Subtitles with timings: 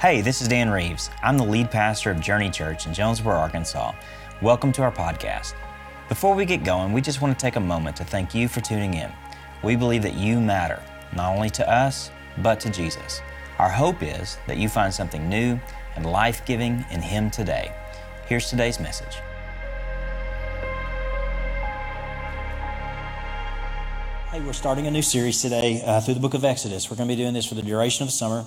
[0.00, 1.10] Hey, this is Dan Reeves.
[1.22, 3.92] I'm the lead pastor of Journey Church in Jonesboro, Arkansas.
[4.40, 5.52] Welcome to our podcast.
[6.08, 8.62] Before we get going, we just want to take a moment to thank you for
[8.62, 9.12] tuning in.
[9.62, 10.82] We believe that you matter,
[11.14, 13.20] not only to us, but to Jesus.
[13.58, 15.60] Our hope is that you find something new
[15.96, 17.70] and life giving in Him today.
[18.24, 19.16] Here's today's message.
[24.30, 26.90] Hey, we're starting a new series today uh, through the book of Exodus.
[26.90, 28.46] We're going to be doing this for the duration of summer.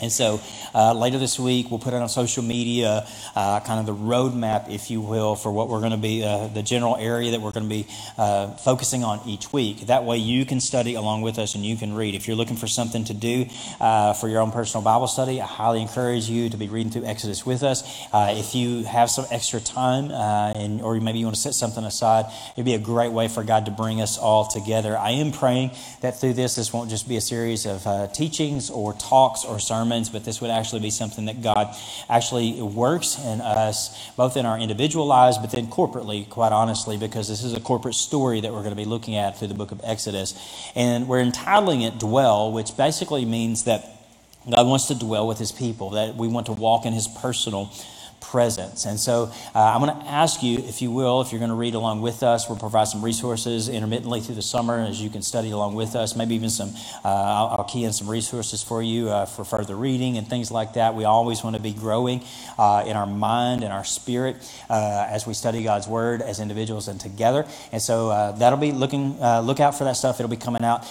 [0.00, 0.40] And so
[0.74, 4.70] uh, later this week, we'll put it on social media, uh, kind of the roadmap,
[4.70, 7.52] if you will, for what we're going to be, uh, the general area that we're
[7.52, 7.86] going to be
[8.16, 9.86] uh, focusing on each week.
[9.86, 12.14] That way you can study along with us and you can read.
[12.14, 13.46] If you're looking for something to do
[13.80, 17.04] uh, for your own personal Bible study, I highly encourage you to be reading through
[17.04, 17.82] Exodus with us.
[18.12, 21.84] Uh, if you have some extra time, and, or maybe you want to set something
[21.84, 24.96] aside, it'd be a great way for God to bring us all together.
[24.96, 28.94] I am praying that through this, this won't just be a series of teachings or
[28.94, 31.74] talks or sermons sermons, but this would actually be something that God
[32.08, 37.28] actually works in us, both in our individual lives, but then corporately, quite honestly, because
[37.28, 39.72] this is a corporate story that we're going to be looking at through the book
[39.72, 40.34] of Exodus.
[40.76, 43.84] And we're entitling it Dwell, which basically means that
[44.48, 47.70] God wants to dwell with his people, that we want to walk in his personal
[48.20, 48.84] presence.
[48.84, 51.56] And so uh, I'm going to ask you, if you will, if you're going to
[51.56, 55.22] read along with us, we'll provide some resources intermittently through the summer as you can
[55.22, 56.14] study along with us.
[56.16, 56.70] Maybe even some,
[57.04, 60.50] uh, I'll, I'll, key in some resources for you uh, for further reading and things
[60.50, 60.94] like that.
[60.94, 62.22] We always want to be growing
[62.58, 64.36] uh, in our mind and our spirit
[64.68, 67.46] uh, as we study God's Word as individuals and together.
[67.72, 70.20] And so uh, that'll be looking, look out for that stuff.
[70.20, 70.84] It'll be coming out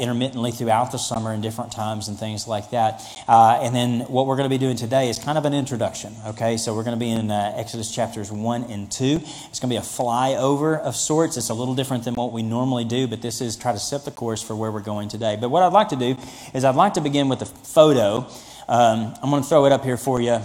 [0.00, 3.02] intermittently throughout the summer in different times and things like that.
[3.28, 6.56] and then what we're going to be doing today is kind of an introduction, okay?
[6.74, 9.20] We're going to be in uh, Exodus chapters 1 and 2.
[9.22, 11.36] It's going to be a flyover of sorts.
[11.36, 14.04] It's a little different than what we normally do, but this is try to set
[14.04, 15.36] the course for where we're going today.
[15.40, 16.16] But what I'd like to do
[16.54, 18.26] is I'd like to begin with a photo.
[18.68, 20.40] Um, I'm going to throw it up here for you.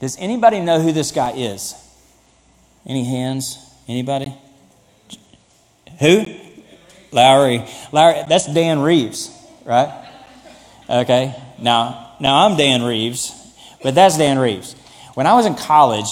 [0.00, 1.74] Does anybody know who this guy is?
[2.86, 3.58] Any hands?
[3.88, 4.34] Anybody?
[6.00, 6.24] Who?
[7.12, 7.64] Lowry.
[7.92, 8.22] Lowry.
[8.28, 9.30] That's Dan Reeves,
[9.64, 10.08] right?
[10.88, 11.34] Okay.
[11.58, 13.32] Now, now I'm Dan Reeves,
[13.82, 14.76] but that's Dan Reeves.
[15.14, 16.08] When I was in college,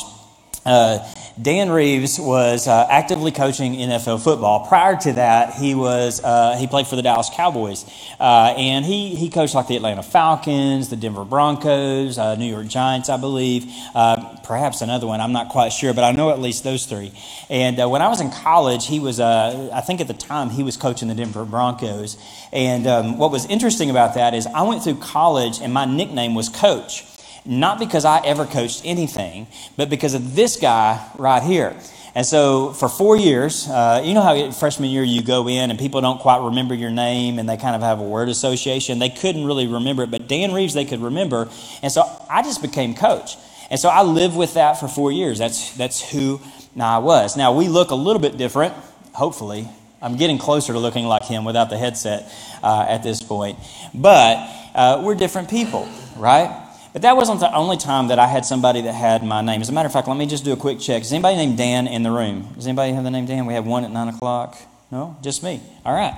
[0.64, 4.68] uh, Dan Reeves was uh, actively coaching NFL football.
[4.68, 7.84] Prior to that, he was uh, he played for the Dallas Cowboys,
[8.20, 12.68] uh, and he he coached like the Atlanta Falcons, the Denver Broncos, uh, New York
[12.68, 15.20] Giants, I believe, uh, perhaps another one.
[15.20, 17.10] I'm not quite sure, but I know at least those three.
[17.50, 20.76] And when I was in college, he was I think at the time he was
[20.76, 22.16] coaching the Denver Broncos.
[22.52, 26.36] And um, what was interesting about that is I went through college, and my nickname
[26.36, 27.04] was Coach
[27.44, 31.76] not because I ever coached anything, but because of this guy right here.
[32.14, 35.78] And so for four years, uh, you know how freshman year you go in and
[35.78, 38.98] people don't quite remember your name and they kind of have a word association.
[38.98, 41.48] They couldn't really remember it, but Dan Reeves they could remember.
[41.82, 43.36] And so I just became coach.
[43.70, 45.38] And so I lived with that for four years.
[45.38, 46.41] That's, that's who
[46.78, 47.36] I was.
[47.36, 48.75] Now we look a little bit different,
[49.14, 49.66] hopefully.
[50.02, 52.31] I'm getting closer to looking like him without the headset
[52.62, 53.58] uh, at this point.
[53.94, 54.36] But
[54.75, 56.61] uh, we're different people, right?
[56.92, 59.62] But that wasn't the only time that I had somebody that had my name.
[59.62, 61.03] As a matter of fact, let me just do a quick check.
[61.03, 62.53] Is anybody named Dan in the room?
[62.54, 63.47] Does anybody have the name Dan?
[63.47, 64.58] We have one at 9 o'clock.
[64.91, 65.16] No?
[65.22, 65.62] Just me.
[65.86, 66.14] All right.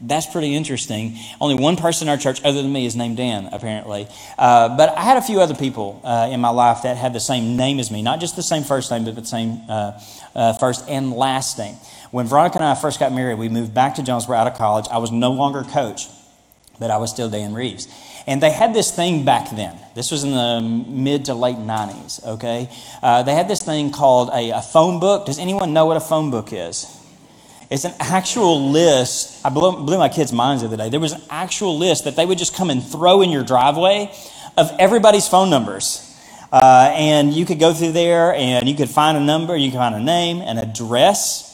[0.00, 1.16] That's pretty interesting.
[1.40, 4.06] Only one person in our church, other than me, is named Dan, apparently.
[4.38, 7.20] Uh, but I had a few other people uh, in my life that had the
[7.20, 8.02] same name as me.
[8.02, 10.00] Not just the same first name, but the same uh,
[10.34, 11.74] uh first and last name.
[12.10, 14.86] When Veronica and I first got married, we moved back to Jonesboro out of college.
[14.90, 16.06] I was no longer coach,
[16.78, 17.88] but I was still Dan Reeves.
[18.26, 19.78] And they had this thing back then.
[19.94, 22.68] This was in the mid to late 90s, okay?
[23.02, 25.26] Uh, they had this thing called a, a phone book.
[25.26, 26.94] Does anyone know what a phone book is?
[27.70, 29.44] It's an actual list.
[29.44, 30.88] I blew, blew my kids' minds the other day.
[30.88, 34.10] There was an actual list that they would just come and throw in your driveway
[34.56, 36.04] of everybody's phone numbers.
[36.50, 39.78] Uh, and you could go through there and you could find a number, you could
[39.78, 41.47] find a name, an address,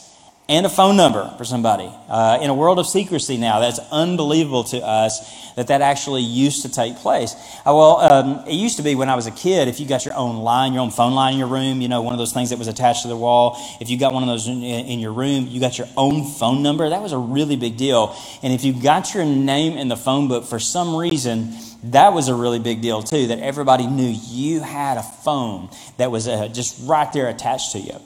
[0.47, 1.89] and a phone number for somebody.
[2.07, 6.61] Uh, in a world of secrecy now, that's unbelievable to us that that actually used
[6.61, 7.33] to take place.
[7.59, 10.05] Uh, well, um, it used to be when I was a kid, if you got
[10.05, 12.33] your own line, your own phone line in your room, you know, one of those
[12.33, 14.99] things that was attached to the wall, if you got one of those in, in
[14.99, 18.15] your room, you got your own phone number, that was a really big deal.
[18.43, 21.55] And if you got your name in the phone book for some reason,
[21.85, 26.11] that was a really big deal too, that everybody knew you had a phone that
[26.11, 27.99] was uh, just right there attached to you.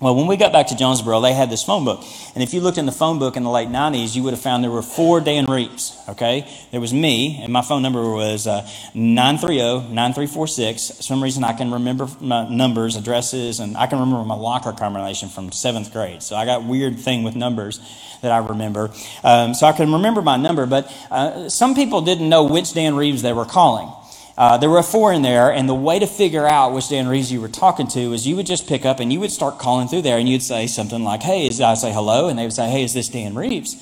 [0.00, 2.02] Well, when we got back to Jonesboro, they had this phone book.
[2.34, 4.40] And if you looked in the phone book in the late 90s, you would have
[4.40, 6.48] found there were four Dan Reeves, okay?
[6.70, 8.62] There was me, and my phone number was uh,
[8.94, 10.96] 930-9346.
[10.96, 15.28] For some reason, I can remember numbers, addresses, and I can remember my locker combination
[15.28, 16.22] from seventh grade.
[16.22, 17.78] So I got weird thing with numbers
[18.22, 18.90] that I remember.
[19.22, 22.94] Um, so I can remember my number, but uh, some people didn't know which Dan
[22.94, 23.92] Reeves they were calling.
[24.40, 27.30] Uh, there were four in there, and the way to figure out which Dan Reeves
[27.30, 29.86] you were talking to is you would just pick up and you would start calling
[29.86, 32.54] through there, and you'd say something like, "Hey," is I say hello, and they would
[32.54, 33.76] say, "Hey, is this Dan Reeves?"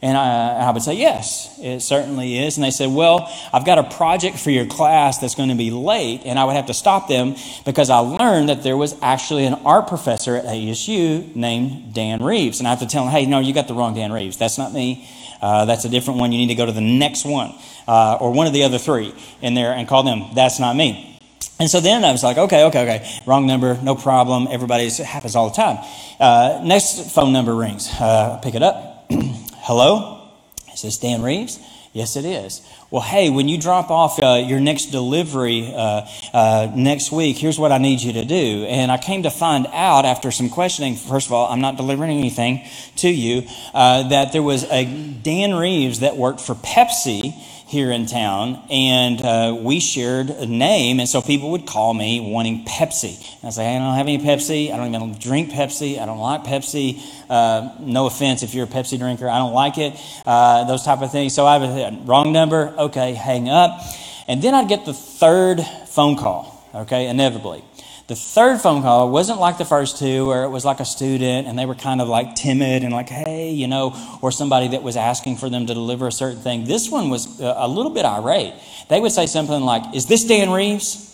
[0.00, 2.56] And I, I, would say, Yes, it certainly is.
[2.56, 5.72] And they said, Well, I've got a project for your class that's going to be
[5.72, 6.22] late.
[6.24, 7.34] And I would have to stop them
[7.64, 12.60] because I learned that there was actually an art professor at ASU named Dan Reeves.
[12.60, 14.36] And I have to tell him, Hey, no, you got the wrong Dan Reeves.
[14.36, 15.08] That's not me.
[15.40, 16.32] Uh, that's a different one.
[16.32, 17.54] You need to go to the next one
[17.86, 20.34] uh, or one of the other three in there and call them.
[20.34, 21.18] That's not me.
[21.60, 24.46] And so then I was like, okay, okay, okay, wrong number, no problem.
[24.48, 25.78] Everybody's, it happens all the time.
[26.20, 27.88] Uh, next phone number rings.
[27.98, 29.06] Uh, pick it up.
[29.10, 30.28] Hello?
[30.72, 31.58] Is this Dan Reeves?
[31.98, 32.62] Yes, it is.
[32.92, 37.58] Well, hey, when you drop off uh, your next delivery uh, uh, next week, here's
[37.58, 38.66] what I need you to do.
[38.68, 42.16] And I came to find out after some questioning, first of all, I'm not delivering
[42.16, 42.64] anything
[42.98, 47.34] to you, uh, that there was a Dan Reeves that worked for Pepsi
[47.68, 52.18] here in town, and uh, we shared a name, and so people would call me
[52.18, 53.18] wanting Pepsi.
[53.40, 54.72] And I say, I don't have any Pepsi.
[54.72, 56.00] I don't even drink Pepsi.
[56.00, 56.98] I don't like Pepsi.
[57.28, 59.28] Uh, no offense if you're a Pepsi drinker.
[59.28, 60.00] I don't like it.
[60.24, 61.34] Uh, those type of things.
[61.34, 62.74] So I have a wrong number.
[62.78, 63.82] Okay, hang up.
[64.26, 66.66] And then I'd get the third phone call.
[66.74, 67.62] Okay, inevitably.
[68.08, 71.46] The third phone call wasn't like the first two, where it was like a student
[71.46, 74.82] and they were kind of like timid and like, hey, you know, or somebody that
[74.82, 76.64] was asking for them to deliver a certain thing.
[76.64, 78.54] This one was uh, a little bit irate.
[78.88, 81.04] They would say something like, Is this Dan Reeves?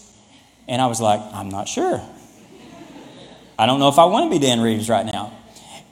[0.69, 2.01] And I was like, I'm not sure.
[3.59, 5.33] I don't know if I want to be Dan Reeves right now.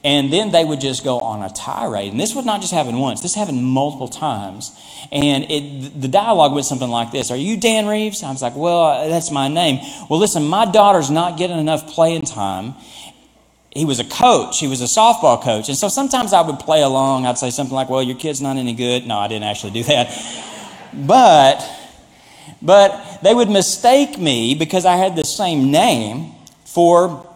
[0.05, 2.11] And then they would just go on a tirade.
[2.11, 4.73] And this would not just happen once, this happened multiple times.
[5.13, 8.23] And it, the dialogue was something like this Are you Dan Reeves?
[8.23, 9.81] I was like, Well, that's my name.
[10.11, 12.75] Well, listen, my daughter's not getting enough playing time.
[13.71, 15.69] He was a coach, he was a softball coach.
[15.69, 17.25] And so sometimes I would play along.
[17.25, 19.07] I'd say something like, Well, your kid's not any good.
[19.07, 20.11] No, I didn't actually do that.
[20.93, 21.65] But,
[22.61, 26.33] but they would mistake me because I had the same name
[26.65, 27.27] for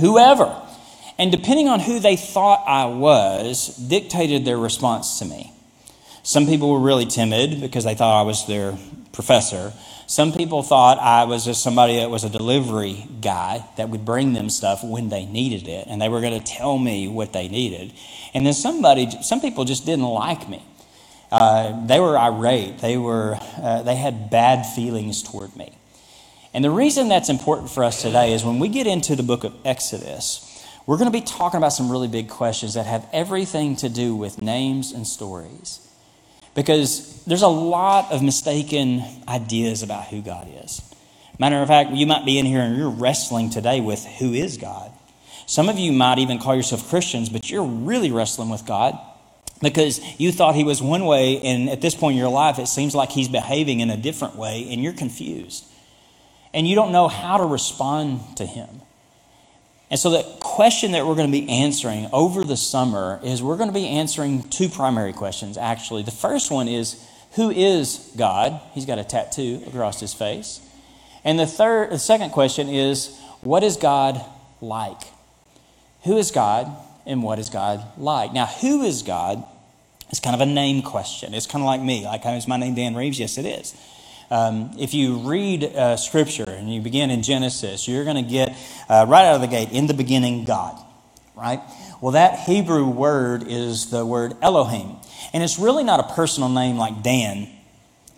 [0.00, 0.65] whoever.
[1.18, 5.52] And depending on who they thought I was, dictated their response to me.
[6.22, 8.76] Some people were really timid because they thought I was their
[9.12, 9.72] professor.
[10.06, 14.34] Some people thought I was just somebody that was a delivery guy that would bring
[14.34, 17.48] them stuff when they needed it, and they were going to tell me what they
[17.48, 17.92] needed.
[18.34, 20.62] And then somebody, some people just didn't like me.
[21.32, 22.78] Uh, they were irate.
[22.78, 25.76] They were, uh, they had bad feelings toward me.
[26.54, 29.44] And the reason that's important for us today is when we get into the book
[29.44, 30.55] of Exodus,
[30.86, 34.14] we're going to be talking about some really big questions that have everything to do
[34.14, 35.80] with names and stories.
[36.54, 40.80] Because there's a lot of mistaken ideas about who God is.
[41.38, 44.56] Matter of fact, you might be in here and you're wrestling today with who is
[44.56, 44.90] God.
[45.44, 48.98] Some of you might even call yourself Christians, but you're really wrestling with God
[49.62, 52.66] because you thought he was one way, and at this point in your life, it
[52.66, 55.64] seems like he's behaving in a different way, and you're confused.
[56.52, 58.68] And you don't know how to respond to him.
[59.90, 63.56] And so, the question that we're going to be answering over the summer is we're
[63.56, 66.02] going to be answering two primary questions, actually.
[66.02, 68.60] The first one is Who is God?
[68.72, 70.60] He's got a tattoo across his face.
[71.22, 74.24] And the, third, the second question is What is God
[74.60, 75.02] like?
[76.02, 76.70] Who is God
[77.06, 78.32] and what is God like?
[78.32, 79.44] Now, who is God
[80.10, 81.34] is kind of a name question.
[81.34, 82.04] It's kind of like me.
[82.04, 83.18] Like, is my name Dan Reeves?
[83.18, 83.74] Yes, it is.
[84.30, 88.56] Um, if you read uh, Scripture and you begin in Genesis, you're going to get
[88.88, 90.76] uh, right out of the gate, in the beginning, God,
[91.36, 91.60] right?
[92.00, 94.96] Well, that Hebrew word is the word Elohim.
[95.32, 97.48] And it's really not a personal name like Dan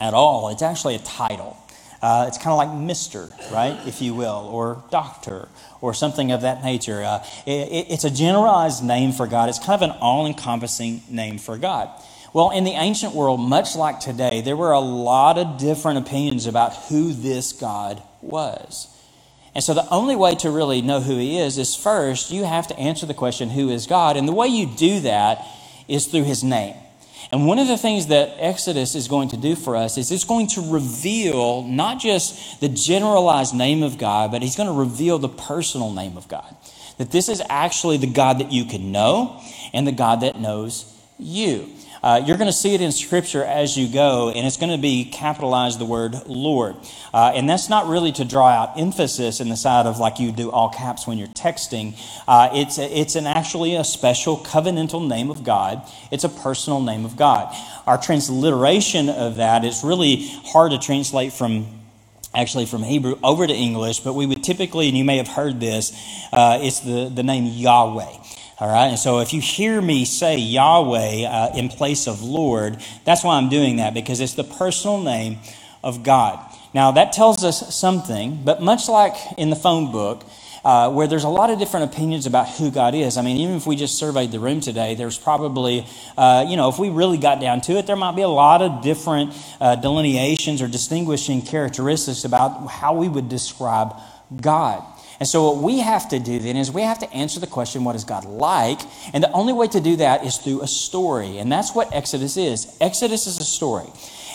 [0.01, 1.57] at all, it's actually a title.
[2.01, 5.49] Uh, it's kind of like Mr., right, if you will, or Doctor,
[5.81, 7.03] or something of that nature.
[7.03, 9.49] Uh, it, it's a generalized name for God.
[9.49, 11.91] It's kind of an all encompassing name for God.
[12.39, 16.47] Well, in the ancient world, much like today, there were a lot of different opinions
[16.47, 18.87] about who this God was.
[19.57, 22.69] And so the only way to really know who he is is first, you have
[22.69, 24.17] to answer the question, who is God?
[24.17, 25.45] And the way you do that
[25.89, 26.77] is through his name.
[27.33, 30.23] And one of the things that Exodus is going to do for us is it's
[30.23, 35.19] going to reveal not just the generalized name of God, but he's going to reveal
[35.19, 36.55] the personal name of God.
[36.99, 39.43] That this is actually the God that you can know
[39.73, 40.85] and the God that knows
[41.19, 41.69] you.
[42.03, 44.81] Uh, you're going to see it in Scripture as you go, and it's going to
[44.81, 46.77] be capitalized the word Lord.
[47.13, 50.33] Uh, and that's not really to draw out emphasis in the side of like you
[50.33, 51.99] do all caps when you're texting.
[52.27, 57.05] Uh, it's, it's an actually a special covenantal name of God, it's a personal name
[57.05, 57.55] of God.
[57.87, 61.79] Our transliteration of that is really hard to translate from
[62.35, 65.61] actually from Hebrew over to English, but we would typically, and you may have heard
[65.61, 65.93] this,
[66.33, 68.13] uh, it's the, the name Yahweh.
[68.61, 72.83] All right, and so if you hear me say Yahweh uh, in place of Lord,
[73.05, 75.39] that's why I'm doing that because it's the personal name
[75.85, 76.45] of God.
[76.75, 80.25] Now, that tells us something, but much like in the phone book,
[80.65, 83.17] uh, where there's a lot of different opinions about who God is.
[83.17, 85.87] I mean, even if we just surveyed the room today, there's probably,
[86.17, 88.61] uh, you know, if we really got down to it, there might be a lot
[88.61, 93.95] of different uh, delineations or distinguishing characteristics about how we would describe
[94.35, 94.83] God.
[95.21, 97.83] And so, what we have to do then is we have to answer the question,
[97.83, 98.81] what is God like?
[99.13, 101.39] And the only way to do that is through a story.
[101.39, 102.77] And that's what Exodus is.
[102.81, 103.89] Exodus is a story.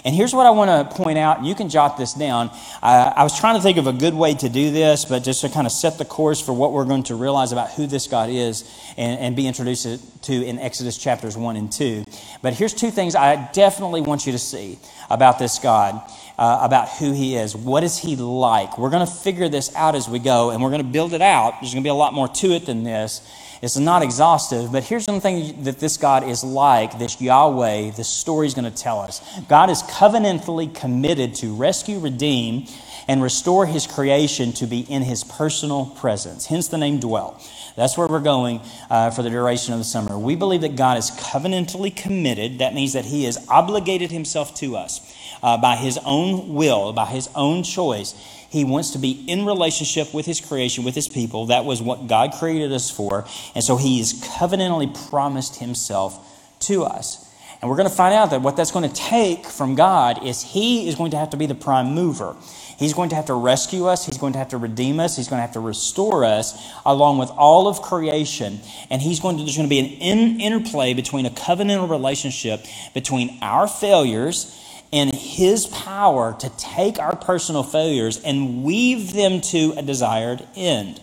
[0.06, 2.50] And here's what I want to point out, you can jot this down.
[2.82, 5.42] Uh, I was trying to think of a good way to do this, but just
[5.42, 8.08] to kind of set the course for what we're going to realize about who this
[8.08, 12.04] God is and, and be introduced to in Exodus chapters 1 and 2.
[12.42, 14.78] But here's two things I definitely want you to see
[15.10, 16.02] about this God,
[16.38, 17.56] uh, about who he is.
[17.56, 18.78] What is he like?
[18.78, 21.22] We're going to figure this out as we go, and we're going to build it
[21.22, 21.62] out.
[21.62, 23.22] There's going to be a lot more to it than this.
[23.64, 28.46] It's not exhaustive, but here's something that this God is like, this Yahweh, this story
[28.46, 29.22] is going to tell us.
[29.48, 32.68] God is covenantally committed to rescue, redeem,
[33.08, 36.46] and restore his creation to be in his personal presence.
[36.48, 37.42] Hence the name dwell.
[37.78, 40.20] That's where we're going uh, for the duration of the summer.
[40.20, 42.60] We believe that God is covenantally committed.
[42.60, 45.00] That means that he has obligated himself to us
[45.42, 48.14] uh, by his own will, by his own choice.
[48.54, 51.48] He wants to be in relationship with his creation, with his people.
[51.48, 53.26] That was what God created us for.
[53.56, 56.24] And so he has covenantally promised himself
[56.68, 57.28] to us.
[57.60, 60.44] And we're going to find out that what that's going to take from God is
[60.44, 62.36] he is going to have to be the prime mover.
[62.78, 64.06] He's going to have to rescue us.
[64.06, 65.18] He's going to have to redeem us.
[65.18, 66.54] He's going to have to restore us
[66.86, 68.60] along with all of creation.
[68.92, 73.40] And he's going to, there's going to be an interplay between a covenantal relationship between
[73.42, 74.60] our failures
[74.94, 81.02] and His power to take our personal failures and weave them to a desired end.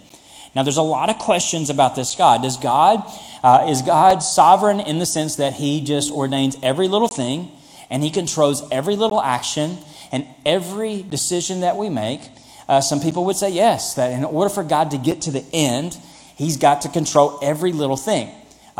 [0.54, 2.42] Now, there's a lot of questions about this God.
[2.42, 3.02] Does God
[3.42, 7.50] uh, is God sovereign in the sense that He just ordains every little thing
[7.90, 9.78] and He controls every little action
[10.12, 12.20] and every decision that we make?
[12.68, 15.44] Uh, some people would say yes, that in order for God to get to the
[15.52, 15.98] end,
[16.36, 18.30] He's got to control every little thing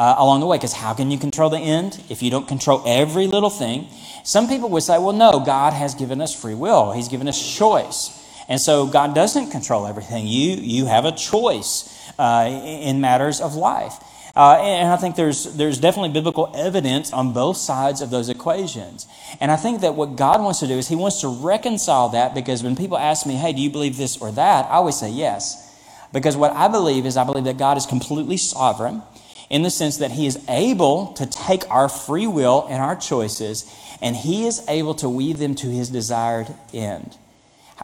[0.01, 0.57] uh, along the way.
[0.57, 3.87] Because how can you control the end if you don't control every little thing?
[4.25, 7.39] Some people would say, well, no, God has given us free will, He's given us
[7.57, 8.17] choice.
[8.49, 10.27] And so God doesn't control everything.
[10.27, 13.95] You, you have a choice uh, in matters of life.
[14.35, 19.07] Uh, and I think there's, there's definitely biblical evidence on both sides of those equations.
[19.41, 22.35] And I think that what God wants to do is He wants to reconcile that
[22.35, 24.65] because when people ask me, hey, do you believe this or that?
[24.67, 25.69] I always say yes.
[26.13, 29.03] Because what I believe is I believe that God is completely sovereign
[29.51, 33.71] in the sense that He is able to take our free will and our choices
[34.01, 37.19] and He is able to weave them to His desired end.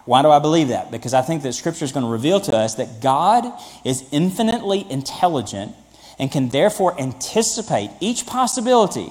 [0.04, 0.90] Why do I believe that?
[0.90, 3.44] Because I think that Scripture is going to reveal to us that God
[3.84, 5.74] is infinitely intelligent
[6.18, 9.10] and can therefore anticipate each possibility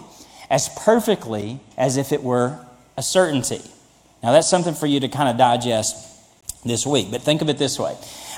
[0.49, 2.65] as perfectly as if it were
[2.97, 3.61] a certainty.
[4.23, 5.97] Now, that's something for you to kind of digest
[6.63, 7.95] this week, but think of it this way.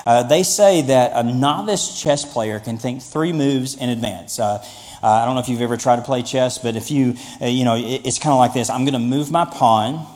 [0.08, 4.40] Uh, they say that a novice chess player can think three moves in advance.
[4.40, 4.64] Uh,
[5.02, 7.44] uh, I don't know if you've ever tried to play chess, but if you, uh,
[7.44, 10.06] you know, it, it's kind of like this I'm going to move my pawn,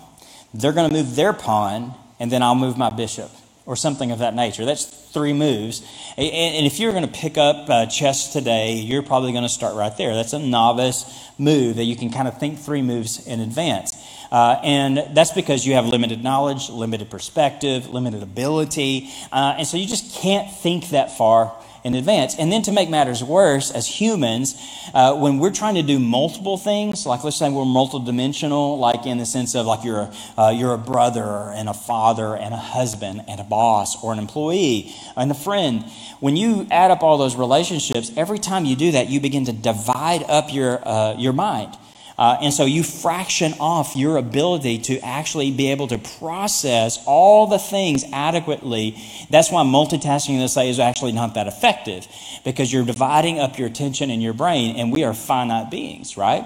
[0.55, 3.31] they're going to move their pawn, and then I'll move my bishop,
[3.67, 4.65] or something of that nature.
[4.65, 5.83] That's three moves.
[6.17, 9.77] And, if you're going to pick up uh, chess today, you're probably going to start
[9.77, 10.15] right there.
[10.15, 11.05] That's a novice
[11.37, 13.93] move that you can kind of think three moves in advance.
[14.33, 19.11] Uh, and that's because you have limited knowledge, limited perspective, limited ability.
[19.31, 22.39] Uh, and so you just can't think that far in advance.
[22.39, 24.55] And then to make matters worse, as humans,
[24.95, 29.19] uh, when we're trying to do multiple things, like let's say we're multidimensional, like in
[29.19, 32.59] the sense of like you're a, uh, you're a brother and a father and a
[32.59, 35.85] husband and a boss or an employee and a friend.
[36.21, 39.53] When you add up all those relationships, every time you do that, you begin to
[39.53, 41.77] divide up your, uh, your mind.
[42.19, 47.47] Uh, and so you fraction off your ability to actually be able to process all
[47.47, 48.97] the things adequately.
[49.31, 52.07] That's why multitasking, let's say, is actually not that effective
[52.45, 56.45] because you're dividing up your attention in your brain, and we are finite beings, right?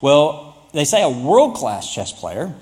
[0.00, 2.54] Well, they say a world class chess player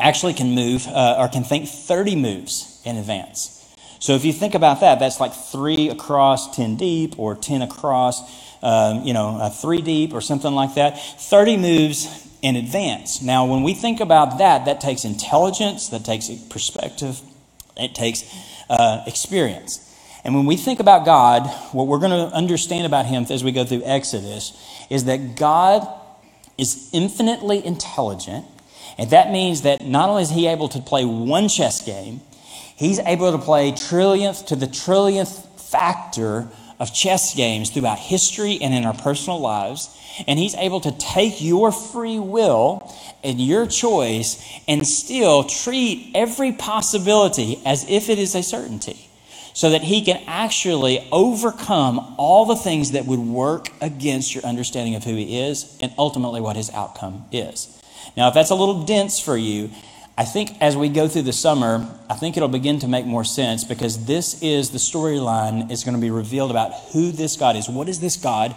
[0.00, 3.58] actually can move uh, or can think 30 moves in advance.
[4.00, 8.20] So if you think about that, that's like three across 10 deep or 10 across
[8.62, 10.98] um, you know, three deep or something like that.
[11.20, 13.22] 30 moves in advance.
[13.22, 17.20] Now, when we think about that, that takes intelligence, that takes perspective,
[17.76, 18.24] it takes
[18.68, 19.88] uh, experience.
[20.24, 23.52] And when we think about God, what we're going to understand about Him as we
[23.52, 24.52] go through Exodus
[24.90, 25.86] is that God
[26.58, 28.46] is infinitely intelligent.
[28.98, 32.20] And that means that not only is He able to play one chess game,
[32.76, 36.48] He's able to play trillionth to the trillionth factor
[36.82, 39.88] of chess games throughout history and in our personal lives.
[40.26, 46.50] And He's able to take your free will and your choice and still treat every
[46.50, 49.08] possibility as if it is a certainty
[49.54, 54.94] so that he can actually overcome all the things that would work against your understanding
[54.94, 57.80] of who he is and ultimately what his outcome is.
[58.16, 59.70] Now, if that's a little dense for you,
[60.16, 63.24] I think as we go through the summer, I think it'll begin to make more
[63.24, 67.56] sense because this is the storyline is going to be revealed about who this God
[67.56, 67.66] is.
[67.68, 68.54] What is this God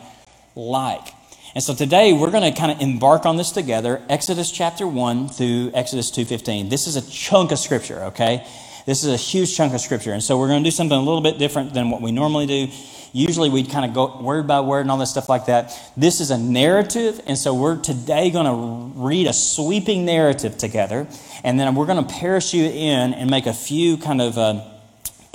[0.55, 1.07] like?
[1.53, 5.29] And so today we're going to kind of embark on this together, Exodus chapter 1
[5.29, 6.69] through Exodus 2:15.
[6.69, 8.45] This is a chunk of scripture, okay?
[8.85, 10.13] This is a huge chunk of scripture.
[10.13, 12.45] And so we're going to do something a little bit different than what we normally
[12.45, 12.67] do.
[13.13, 15.73] Usually we'd kind of go word by word and all this stuff like that.
[15.97, 17.19] This is a narrative.
[17.25, 21.07] And so we're today going to read a sweeping narrative together.
[21.43, 24.37] And then we're going to parachute in and make a few kind of.
[24.37, 24.61] Uh,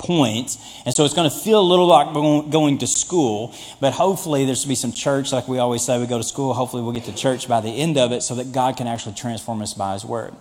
[0.01, 0.57] points.
[0.85, 2.11] And so it's going to feel a little like
[2.49, 6.07] going to school, but hopefully there's to be some church, like we always say, we
[6.07, 6.53] go to school.
[6.53, 9.13] Hopefully we'll get to church by the end of it so that God can actually
[9.13, 10.33] transform us by His Word.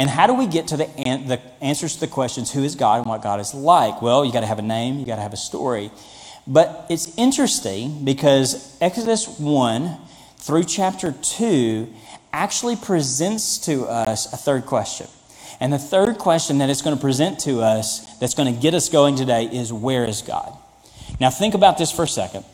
[0.00, 2.74] And how do we get to the, an- the answers to the questions who is
[2.74, 4.00] God and what God is like?
[4.00, 5.90] Well, you got to have a name, you got to have a story.
[6.46, 9.98] But it's interesting because Exodus 1
[10.38, 11.86] through chapter 2
[12.32, 15.06] actually presents to us a third question.
[15.60, 18.72] And the third question that it's going to present to us that's going to get
[18.72, 20.56] us going today is where is God?
[21.20, 22.46] Now think about this for a second.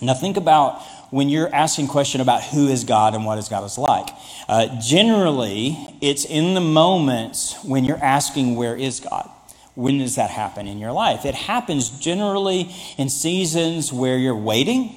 [0.00, 0.80] Now think about
[1.10, 4.08] when you're asking question about who is God and what is God is like.
[4.48, 9.28] Uh, generally, it's in the moments when you're asking where is God.
[9.74, 11.24] When does that happen in your life?
[11.24, 14.94] It happens generally in seasons where you're waiting,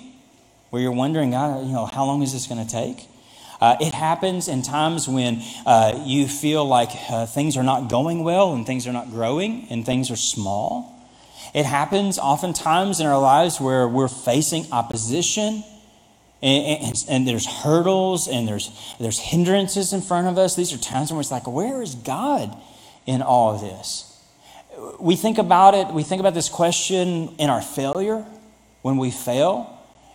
[0.70, 3.08] where you're wondering, God, you know, how long is this going to take?
[3.62, 8.24] Uh, it happens in times when uh, you feel like uh, things are not going
[8.24, 10.92] well and things are not growing and things are small.
[11.54, 15.64] It happens oftentimes in our lives where we're facing opposition
[16.44, 18.70] and, and, and, there's hurdles and there's,
[19.00, 20.56] there's hindrances in front of us.
[20.56, 22.56] These are times when it's like, where is God
[23.06, 24.10] in all of this?
[25.00, 28.26] We think about it, we think about this question in our failure
[28.82, 29.70] when we fail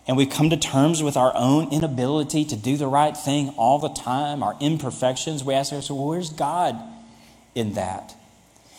[0.07, 3.79] and we come to terms with our own inability to do the right thing all
[3.79, 5.43] the time, our imperfections.
[5.43, 6.79] We ask ourselves, well, where's God
[7.55, 8.15] in that?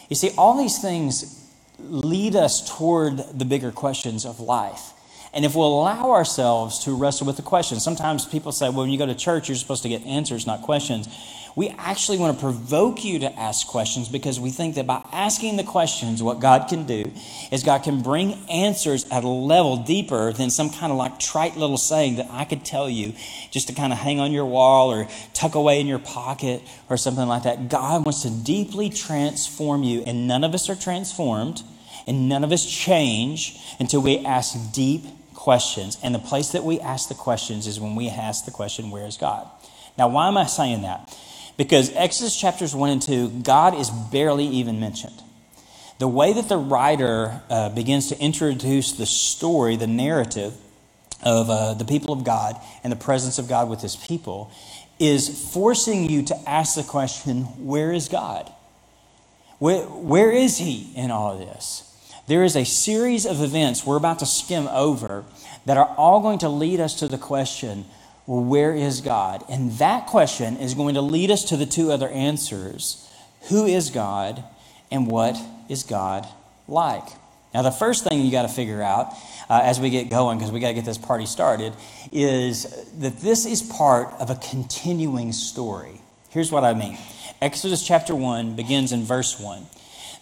[0.08, 4.92] You see, all these things lead us toward the bigger questions of life.
[5.32, 8.90] And if we'll allow ourselves to wrestle with the questions, sometimes people say, well, when
[8.90, 11.08] you go to church, you're supposed to get answers, not questions.
[11.56, 15.56] We actually want to provoke you to ask questions because we think that by asking
[15.56, 17.10] the questions, what God can do
[17.50, 21.56] is God can bring answers at a level deeper than some kind of like trite
[21.56, 23.14] little saying that I could tell you
[23.50, 26.96] just to kind of hang on your wall or tuck away in your pocket or
[26.96, 27.68] something like that.
[27.68, 31.62] God wants to deeply transform you, and none of us are transformed
[32.06, 35.04] and none of us change until we ask deep
[35.40, 35.96] questions.
[36.03, 39.07] And the place that we ask the questions is when we ask the question, Where
[39.07, 39.48] is God?
[39.96, 41.16] Now, why am I saying that?
[41.57, 45.22] Because Exodus chapters 1 and 2, God is barely even mentioned.
[45.98, 50.55] The way that the writer uh, begins to introduce the story, the narrative
[51.22, 54.50] of uh, the people of God and the presence of God with his people,
[54.98, 58.53] is forcing you to ask the question, Where is God?
[59.59, 61.89] Where, where is he in all of this?
[62.26, 65.24] There is a series of events we're about to skim over
[65.66, 67.85] that are all going to lead us to the question
[68.26, 69.42] well, where is God?
[69.48, 73.11] And that question is going to lead us to the two other answers
[73.48, 74.44] who is God
[74.90, 75.37] and what
[75.68, 76.28] is God
[76.68, 77.09] like?
[77.52, 79.09] Now, the first thing you got to figure out
[79.48, 81.72] uh, as we get going, because we got to get this party started,
[82.12, 86.00] is that this is part of a continuing story.
[86.28, 86.98] Here's what I mean
[87.42, 89.66] Exodus chapter 1 begins in verse 1.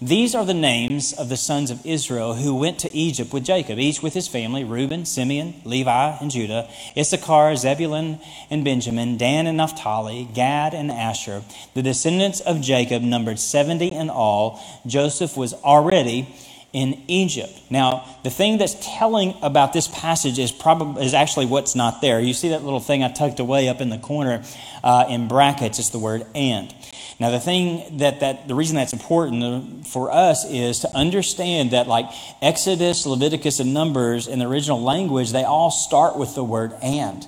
[0.00, 3.80] These are the names of the sons of Israel who went to Egypt with Jacob,
[3.80, 9.56] each with his family Reuben, Simeon, Levi, and Judah, Issachar, Zebulun, and Benjamin, Dan and
[9.56, 11.42] Naphtali, Gad and Asher.
[11.74, 14.62] The descendants of Jacob numbered 70 in all.
[14.86, 16.28] Joseph was already
[16.72, 17.52] in Egypt.
[17.70, 22.20] Now, the thing that's telling about this passage is probably is actually what's not there.
[22.20, 24.44] You see that little thing I tucked away up in the corner
[24.84, 25.78] uh, in brackets.
[25.78, 26.74] It's the word "and."
[27.20, 31.88] Now, the thing that, that the reason that's important for us is to understand that,
[31.88, 32.06] like
[32.40, 37.26] Exodus, Leviticus, and Numbers in the original language, they all start with the word and.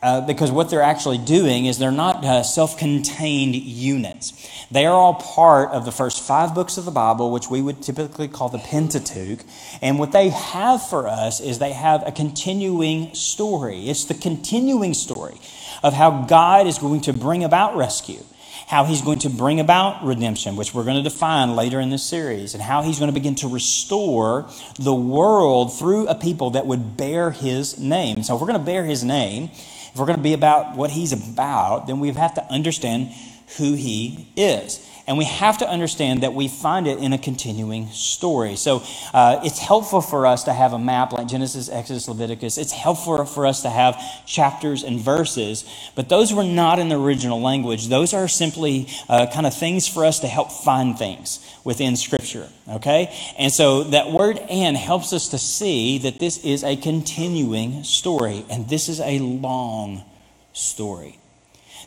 [0.00, 4.32] Uh, because what they're actually doing is they're not uh, self contained units.
[4.70, 7.82] They are all part of the first five books of the Bible, which we would
[7.82, 9.40] typically call the Pentateuch.
[9.82, 13.88] And what they have for us is they have a continuing story.
[13.88, 15.40] It's the continuing story
[15.82, 18.22] of how God is going to bring about rescue
[18.68, 22.02] how he's going to bring about redemption, which we're going to define later in this
[22.02, 24.46] series, and how he's going to begin to restore
[24.78, 28.22] the world through a people that would bear his name.
[28.22, 29.50] So, if we're going to bear his name,
[29.98, 33.12] if we're going to be about what he's about, then we have to understand
[33.56, 34.87] who he is.
[35.08, 38.56] And we have to understand that we find it in a continuing story.
[38.56, 38.82] So
[39.14, 42.58] uh, it's helpful for us to have a map like Genesis, Exodus, Leviticus.
[42.58, 47.00] It's helpful for us to have chapters and verses, but those were not in the
[47.00, 47.88] original language.
[47.88, 52.46] Those are simply uh, kind of things for us to help find things within Scripture,
[52.68, 53.10] okay?
[53.38, 58.44] And so that word and helps us to see that this is a continuing story,
[58.50, 60.04] and this is a long
[60.52, 61.18] story.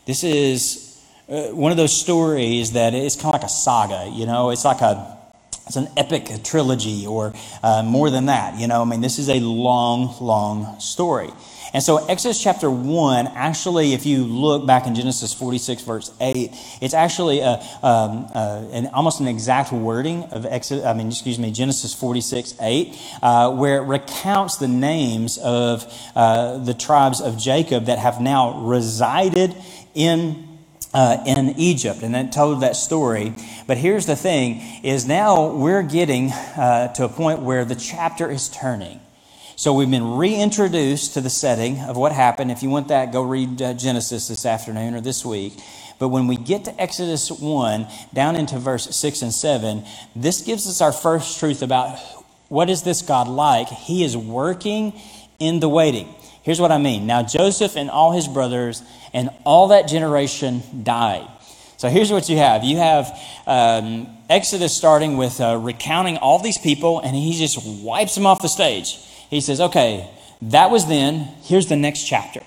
[0.08, 0.91] This is
[1.32, 4.82] one of those stories that is kind of like a saga, you know, it's like
[4.82, 5.18] a
[5.66, 8.82] it's an epic trilogy or uh, more than that, you know.
[8.82, 11.30] I mean, this is a long, long story.
[11.74, 16.52] And so, Exodus chapter 1, actually, if you look back in Genesis 46, verse 8,
[16.82, 21.40] it's actually a, um, uh, an, almost an exact wording of Exodus, I mean, excuse
[21.40, 27.38] me, Genesis 46, 8, uh, where it recounts the names of uh, the tribes of
[27.38, 29.56] Jacob that have now resided
[29.94, 30.51] in
[30.94, 33.34] uh, in Egypt, and that told that story.
[33.68, 38.30] But here's the thing: is now we're getting uh, to a point where the chapter
[38.30, 39.00] is turning.
[39.56, 42.52] So we've been reintroduced to the setting of what happened.
[42.52, 45.54] If you want that, go read uh, Genesis this afternoon or this week.
[46.00, 50.66] But when we get to Exodus 1, down into verse 6 and 7, this gives
[50.66, 52.00] us our first truth about
[52.50, 53.68] what is this God like?
[53.68, 55.00] He is working
[55.38, 56.14] in the waiting.
[56.44, 57.06] Here's what I mean.
[57.06, 58.82] Now, Joseph and all his brothers
[59.14, 61.28] and all that generation died.
[61.78, 63.12] So here's what you have you have
[63.48, 68.42] um, Exodus starting with uh, recounting all these people, and he just wipes them off
[68.42, 68.98] the stage.
[69.30, 70.10] He says, Okay,
[70.44, 71.28] that was then.
[71.44, 72.42] Here's the next chapter.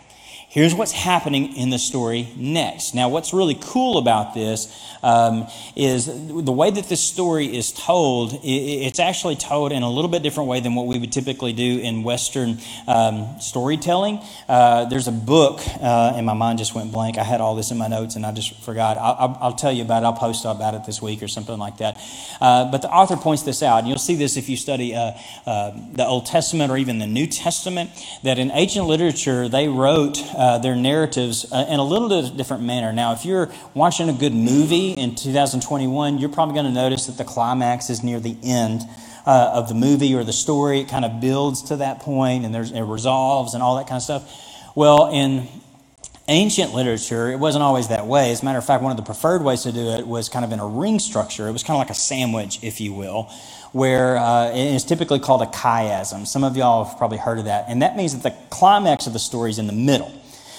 [0.55, 2.95] Here's what's happening in the story next.
[2.95, 8.39] Now, what's really cool about this um, is the way that this story is told,
[8.45, 11.81] it's actually told in a little bit different way than what we would typically do
[11.81, 14.21] in Western um, storytelling.
[14.49, 17.19] Uh, there's a book, uh, and my mind just went blank.
[17.19, 18.97] I had all this in my notes and I just forgot.
[18.97, 20.07] I'll, I'll tell you about it.
[20.07, 22.01] I'll post about it this week or something like that.
[22.41, 25.15] Uh, but the author points this out, and you'll see this if you study uh,
[25.47, 27.91] uh, the Old Testament or even the New Testament,
[28.23, 32.63] that in ancient literature, they wrote uh, their narratives uh, in a little bit different
[32.63, 32.93] manner.
[32.93, 37.17] Now, if you're watching a good movie in 2021, you're probably going to notice that
[37.17, 38.83] the climax is near the end
[39.25, 40.81] uh, of the movie or the story.
[40.81, 43.97] It kind of builds to that point and there's, it resolves and all that kind
[43.97, 44.31] of stuff.
[44.75, 45.49] Well, in
[46.29, 48.31] ancient literature, it wasn't always that way.
[48.31, 50.45] As a matter of fact, one of the preferred ways to do it was kind
[50.45, 51.49] of in a ring structure.
[51.49, 53.31] It was kind of like a sandwich, if you will,
[53.73, 56.27] where uh, it's typically called a chiasm.
[56.27, 57.65] Some of y'all have probably heard of that.
[57.67, 60.13] And that means that the climax of the story is in the middle.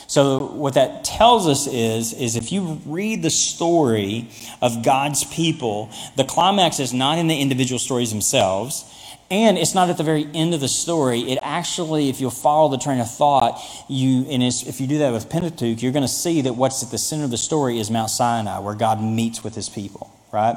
[0.08, 4.30] So what that tells us is, is if you read the story
[4.62, 8.92] of God's people, the climax is not in the individual stories themselves.
[9.32, 11.22] And it's not at the very end of the story.
[11.22, 15.12] It actually, if you'll follow the train of thought, you and if you do that
[15.12, 17.90] with Pentateuch, you're going to see that what's at the center of the story is
[17.90, 20.56] Mount Sinai, where God meets with His people, right,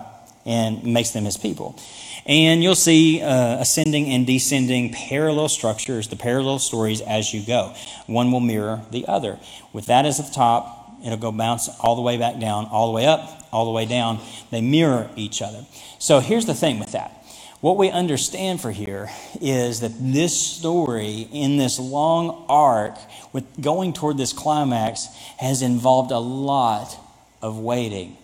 [0.49, 1.79] and makes them His people.
[2.27, 7.75] And you'll see uh, ascending and descending parallel structures, the parallel stories as you go.
[8.07, 9.39] One will mirror the other.
[9.73, 12.93] With that as the top, it'll go bounce all the way back down, all the
[12.93, 14.21] way up, all the way down.
[14.51, 15.65] They mirror each other.
[15.99, 17.13] So here's the thing with that.
[17.61, 22.97] What we understand for here is that this story in this long arc
[23.33, 25.07] with going toward this climax
[25.39, 26.97] has involved a lot
[27.43, 28.17] of waiting.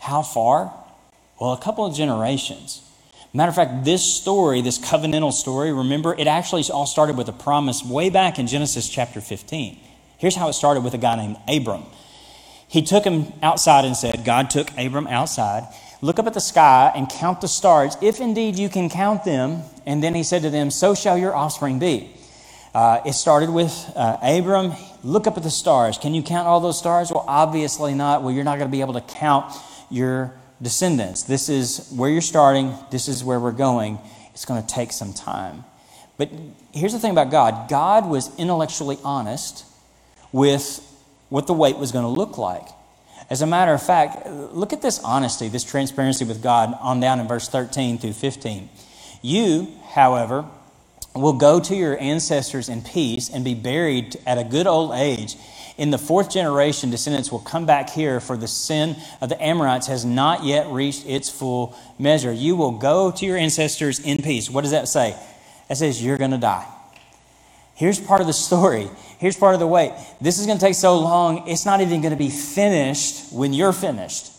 [0.00, 0.74] How far?
[1.42, 2.88] Well, a couple of generations.
[3.34, 7.32] Matter of fact, this story, this covenantal story, remember, it actually all started with a
[7.32, 9.76] promise way back in Genesis chapter 15.
[10.18, 11.82] Here's how it started with a guy named Abram.
[12.68, 15.66] He took him outside and said, God took Abram outside,
[16.00, 19.62] look up at the sky and count the stars, if indeed you can count them.
[19.84, 22.14] And then he said to them, So shall your offspring be.
[22.72, 25.98] Uh, it started with uh, Abram, look up at the stars.
[25.98, 27.10] Can you count all those stars?
[27.10, 28.22] Well, obviously not.
[28.22, 29.52] Well, you're not going to be able to count
[29.90, 31.24] your descendants.
[31.24, 33.98] This is where you're starting, this is where we're going.
[34.32, 35.64] It's going to take some time.
[36.16, 36.30] But
[36.72, 39.64] here's the thing about God God was intellectually honest
[40.30, 40.80] with
[41.28, 42.66] what the wait was going to look like.
[43.30, 47.20] As a matter of fact, look at this honesty, this transparency with God on down
[47.20, 48.68] in verse 13 through 15.
[49.22, 50.44] You, however,
[51.14, 55.36] will go to your ancestors in peace and be buried at a good old age
[55.78, 59.86] in the fourth generation, descendants will come back here, for the sin of the Amorites
[59.86, 62.32] has not yet reached its full measure.
[62.32, 64.50] You will go to your ancestors in peace.
[64.50, 65.16] What does that say?
[65.68, 66.66] That says you're going to die.
[67.74, 68.90] Here's part of the story.
[69.18, 69.92] Here's part of the wait.
[70.20, 73.52] This is going to take so long, it's not even going to be finished when
[73.52, 74.30] you're finished.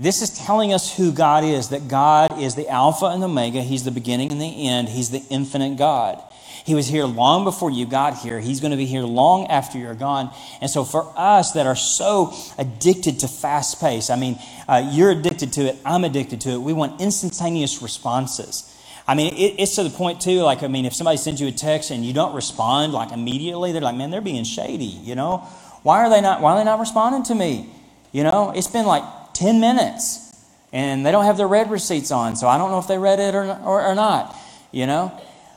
[0.00, 3.60] This is telling us who God is that God is the Alpha and Omega.
[3.60, 4.88] He's the beginning and the end.
[4.88, 6.20] He's the infinite God.
[6.64, 8.38] He was here long before you got here.
[8.38, 10.32] He's going to be here long after you're gone.
[10.60, 15.10] And so, for us that are so addicted to fast pace, I mean, uh, you're
[15.10, 16.58] addicted to it, I'm addicted to it.
[16.58, 18.68] We want instantaneous responses.
[19.06, 20.42] I mean, it, it's to the point too.
[20.42, 23.72] Like, I mean, if somebody sends you a text and you don't respond like immediately,
[23.72, 25.38] they're like, "Man, they're being shady." You know,
[25.82, 26.40] why are they not?
[26.40, 27.68] Why are they not responding to me?
[28.12, 29.02] You know, it's been like
[29.34, 30.36] ten minutes,
[30.72, 33.18] and they don't have their read receipts on, so I don't know if they read
[33.18, 34.36] it or or, or not.
[34.70, 35.12] You know,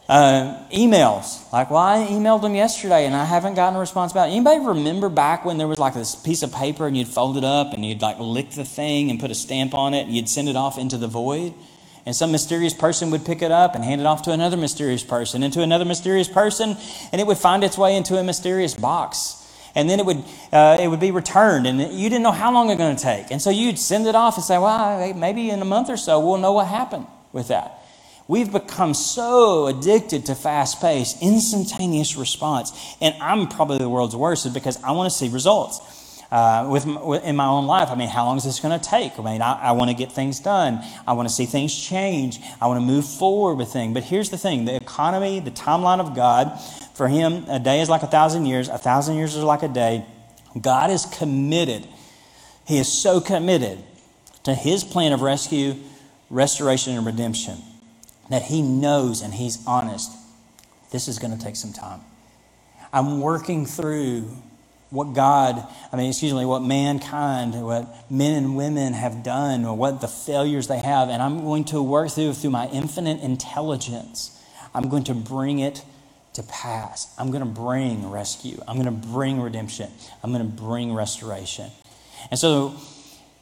[0.07, 1.51] uh, emails.
[1.51, 4.29] Like, well, I emailed them yesterday and I haven't gotten a response back.
[4.29, 7.43] Anybody remember back when there was like this piece of paper and you'd fold it
[7.43, 10.29] up and you'd like lick the thing and put a stamp on it and you'd
[10.29, 11.53] send it off into the void?
[12.05, 15.03] And some mysterious person would pick it up and hand it off to another mysterious
[15.03, 16.77] person and to another mysterious person,
[17.11, 19.41] and it would find its way into a mysterious box.
[19.73, 22.67] And then it would, uh, it would be returned, and you didn't know how long
[22.67, 23.31] it was going to take.
[23.31, 26.19] And so you'd send it off and say, well, maybe in a month or so
[26.19, 27.81] we'll know what happened with that.
[28.27, 32.71] We've become so addicted to fast paced, instantaneous response.
[32.99, 36.88] And I'm probably the world's worst because I want to see results uh, with,
[37.23, 37.89] in my own life.
[37.89, 39.19] I mean, how long is this going to take?
[39.19, 40.83] I mean, I, I want to get things done.
[41.05, 42.39] I want to see things change.
[42.59, 43.93] I want to move forward with things.
[43.93, 46.59] But here's the thing the economy, the timeline of God,
[46.95, 49.67] for Him, a day is like a thousand years, a thousand years is like a
[49.67, 50.03] day.
[50.59, 51.88] God is committed.
[52.65, 53.77] He is so committed
[54.45, 55.75] to His plan of rescue,
[56.31, 57.57] restoration, and redemption
[58.29, 60.11] that He knows and He's honest.
[60.91, 62.01] This is going to take some time.
[62.93, 64.29] I'm working through
[64.89, 69.75] what God, I mean, excuse me, what mankind, what men and women have done, or
[69.75, 74.41] what the failures they have, and I'm going to work through through my infinite intelligence.
[74.73, 75.83] I'm going to bring it
[76.33, 77.13] to pass.
[77.17, 78.61] I'm going to bring rescue.
[78.67, 79.89] I'm going to bring redemption.
[80.23, 81.71] I'm going to bring restoration.
[82.29, 82.75] And so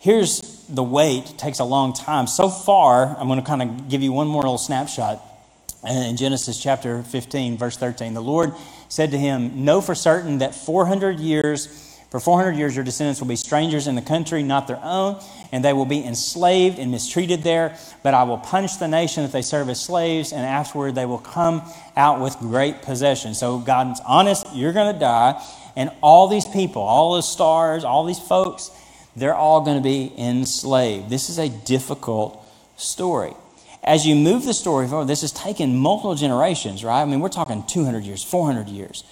[0.03, 1.31] here's the wait.
[1.31, 2.27] It takes a long time.
[2.27, 5.23] So far, I'm going to kind of give you one more little snapshot
[5.81, 8.13] uh, in Genesis chapter 15, verse 13.
[8.13, 8.51] The Lord
[8.89, 11.67] said to him, Know for certain that 400 years,
[12.11, 15.21] for 400 years your descendants will be strangers in the country, not their own,
[15.53, 17.77] and they will be enslaved and mistreated there.
[18.03, 21.17] But I will punish the nation that they serve as slaves, and afterward they will
[21.17, 21.61] come
[21.95, 23.33] out with great possession.
[23.35, 25.41] So God's honest, you're going to die,
[25.77, 28.69] and all these people, all the stars, all these folks,
[29.15, 31.09] they're all going to be enslaved.
[31.09, 32.43] This is a difficult
[32.77, 33.33] story
[33.83, 37.01] as you move the story forward, this has taken multiple generations, right?
[37.01, 39.03] I mean, we're talking 200 years, 400 years.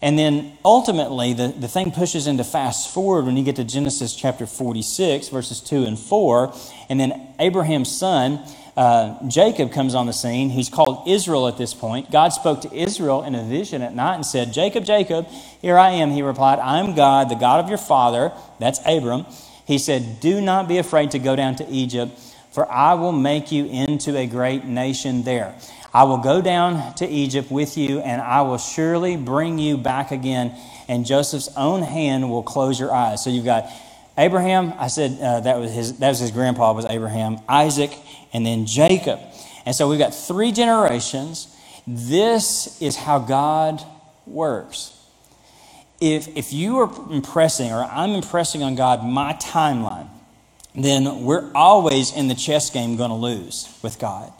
[0.00, 4.14] And then ultimately, the, the thing pushes into fast forward when you get to Genesis
[4.14, 6.54] chapter 46, verses 2 and 4.
[6.88, 8.40] And then Abraham's son,
[8.76, 10.50] uh, Jacob, comes on the scene.
[10.50, 12.10] He's called Israel at this point.
[12.10, 15.26] God spoke to Israel in a vision at night and said, Jacob, Jacob,
[15.60, 16.10] here I am.
[16.10, 18.32] He replied, I am God, the God of your father.
[18.58, 19.26] That's Abram.
[19.66, 22.18] He said, Do not be afraid to go down to Egypt
[22.52, 25.54] for I will make you into a great nation there.
[25.92, 30.10] I will go down to Egypt with you, and I will surely bring you back
[30.10, 30.54] again,
[30.86, 33.24] and Joseph's own hand will close your eyes.
[33.24, 33.70] So you've got
[34.18, 37.92] Abraham, I said uh, that, was his, that was his grandpa, was Abraham, Isaac,
[38.32, 39.20] and then Jacob.
[39.64, 41.54] And so we've got three generations.
[41.86, 43.82] This is how God
[44.26, 44.98] works.
[46.00, 50.08] If, if you are impressing, or I'm impressing on God my timeline,
[50.74, 54.32] then we're always in the chess game going to lose with God.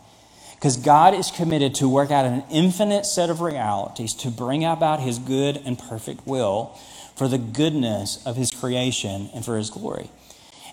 [0.54, 5.00] Because God is committed to work out an infinite set of realities to bring about
[5.00, 6.78] His good and perfect will
[7.16, 10.10] for the goodness of His creation and for His glory.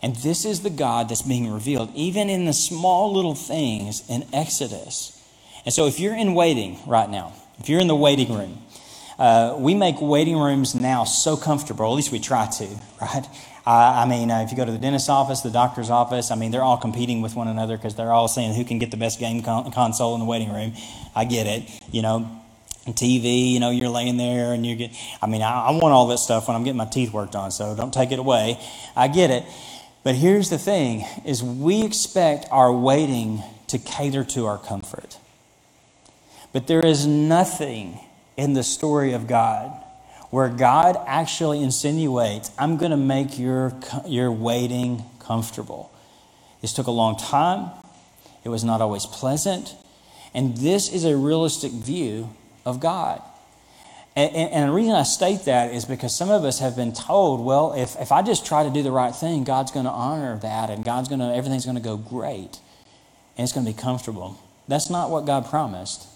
[0.01, 4.25] And this is the God that's being revealed, even in the small little things in
[4.33, 5.15] Exodus.
[5.65, 8.61] And so, if you're in waiting right now, if you're in the waiting room,
[9.17, 12.67] uh, we make waiting rooms now so comfortable, at least we try to,
[13.01, 13.27] right?
[13.65, 16.49] I mean, uh, if you go to the dentist's office, the doctor's office, I mean,
[16.49, 19.19] they're all competing with one another because they're all saying who can get the best
[19.19, 20.73] game con- console in the waiting room.
[21.15, 22.38] I get it, you know.
[22.93, 26.07] TV, you know, you're laying there and you get, I mean, I, I want all
[26.07, 28.59] that stuff when I'm getting my teeth worked on, so don't take it away.
[28.95, 29.43] I get it.
[30.03, 35.17] But here's the thing is we expect our waiting to cater to our comfort.
[36.51, 37.99] But there is nothing
[38.37, 39.71] in the story of God
[40.29, 43.73] where God actually insinuates, I'm going to make your,
[44.05, 45.91] your waiting comfortable.
[46.61, 47.71] This took a long time,
[48.43, 49.75] it was not always pleasant,
[50.33, 52.29] and this is a realistic view
[52.69, 53.21] of God.
[54.15, 57.45] And, and, the reason I state that is because some of us have been told,
[57.45, 60.37] well, if, if I just try to do the right thing, God's going to honor
[60.39, 62.59] that, and God's going to, everything's going to go great,
[63.37, 64.37] and it's going to be comfortable.
[64.67, 66.07] That's not what God promised.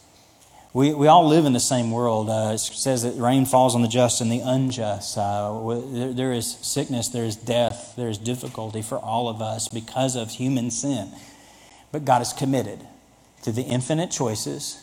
[0.74, 2.30] We, we all live in the same world.
[2.30, 5.18] Uh, it says that rain falls on the just and the unjust.
[5.18, 9.68] Uh, there, there is sickness, there is death, there is difficulty for all of us
[9.68, 11.12] because of human sin.
[11.92, 12.80] But God is committed
[13.44, 14.83] to the infinite choices,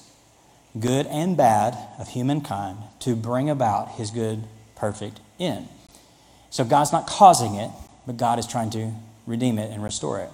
[0.78, 4.44] good and bad, of humankind to bring about his good,
[4.76, 5.68] perfect end.
[6.50, 7.70] So God's not causing it,
[8.06, 8.92] but God is trying to
[9.26, 10.30] redeem it and restore it.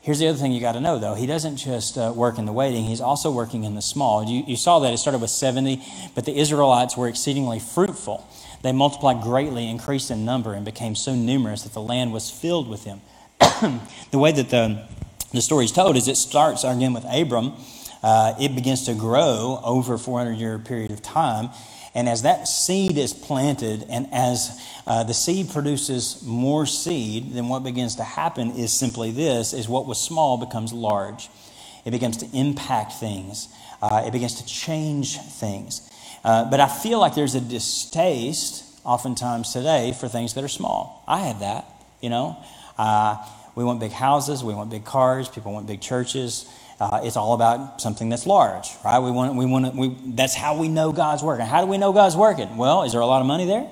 [0.00, 1.14] Here's the other thing you got to know, though.
[1.14, 4.24] He doesn't just uh, work in the waiting, he's also working in the small.
[4.24, 5.82] You, you saw that it started with 70,
[6.14, 8.26] but the Israelites were exceedingly fruitful.
[8.62, 12.68] They multiplied greatly, increased in number, and became so numerous that the land was filled
[12.68, 13.00] with them.
[14.10, 14.86] the way that the,
[15.32, 17.52] the story is told is it starts again with Abram.
[18.02, 21.50] Uh, it begins to grow over a 400 year period of time.
[21.94, 27.48] And as that seed is planted, and as uh, the seed produces more seed, then
[27.48, 31.28] what begins to happen is simply this: is what was small becomes large.
[31.84, 33.48] It begins to impact things.
[33.80, 35.88] Uh, it begins to change things.
[36.24, 41.02] Uh, but I feel like there's a distaste, oftentimes today, for things that are small.
[41.06, 41.64] I have that.
[42.00, 42.36] You know,
[42.76, 43.16] uh,
[43.54, 46.46] we want big houses, we want big cars, people want big churches.
[46.80, 49.00] Uh, it's all about something that's large, right?
[49.00, 51.44] We want, we want, to, we, that's how we know God's working.
[51.44, 52.56] How do we know God's working?
[52.56, 53.68] Well, is there a lot of money there?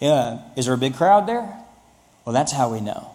[0.00, 0.40] Yeah.
[0.56, 1.56] Is there a big crowd there?
[2.24, 3.12] Well, that's how we know.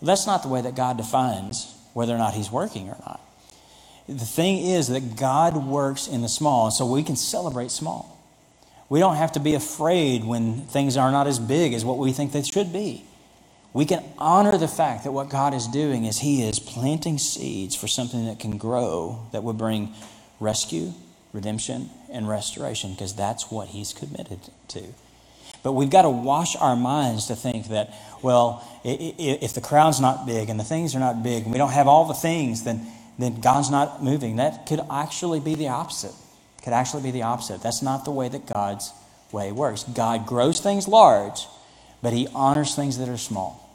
[0.00, 3.20] Well, that's not the way that God defines whether or not He's working or not.
[4.06, 8.12] The thing is that God works in the small, so we can celebrate small.
[8.88, 12.12] We don't have to be afraid when things are not as big as what we
[12.12, 13.04] think they should be
[13.72, 17.76] we can honor the fact that what God is doing is He is planting seeds
[17.76, 19.92] for something that can grow that would bring
[20.40, 20.92] rescue,
[21.32, 24.82] redemption, and restoration, because that's what He's committed to.
[25.62, 30.24] But we've got to wash our minds to think that, well, if the crowd's not
[30.24, 32.86] big and the things are not big and we don't have all the things, then,
[33.18, 34.36] then God's not moving.
[34.36, 36.14] That could actually be the opposite.
[36.62, 37.62] Could actually be the opposite.
[37.62, 38.92] That's not the way that God's
[39.32, 39.82] way works.
[39.82, 41.46] God grows things large,
[42.02, 43.66] but He honors things that are small.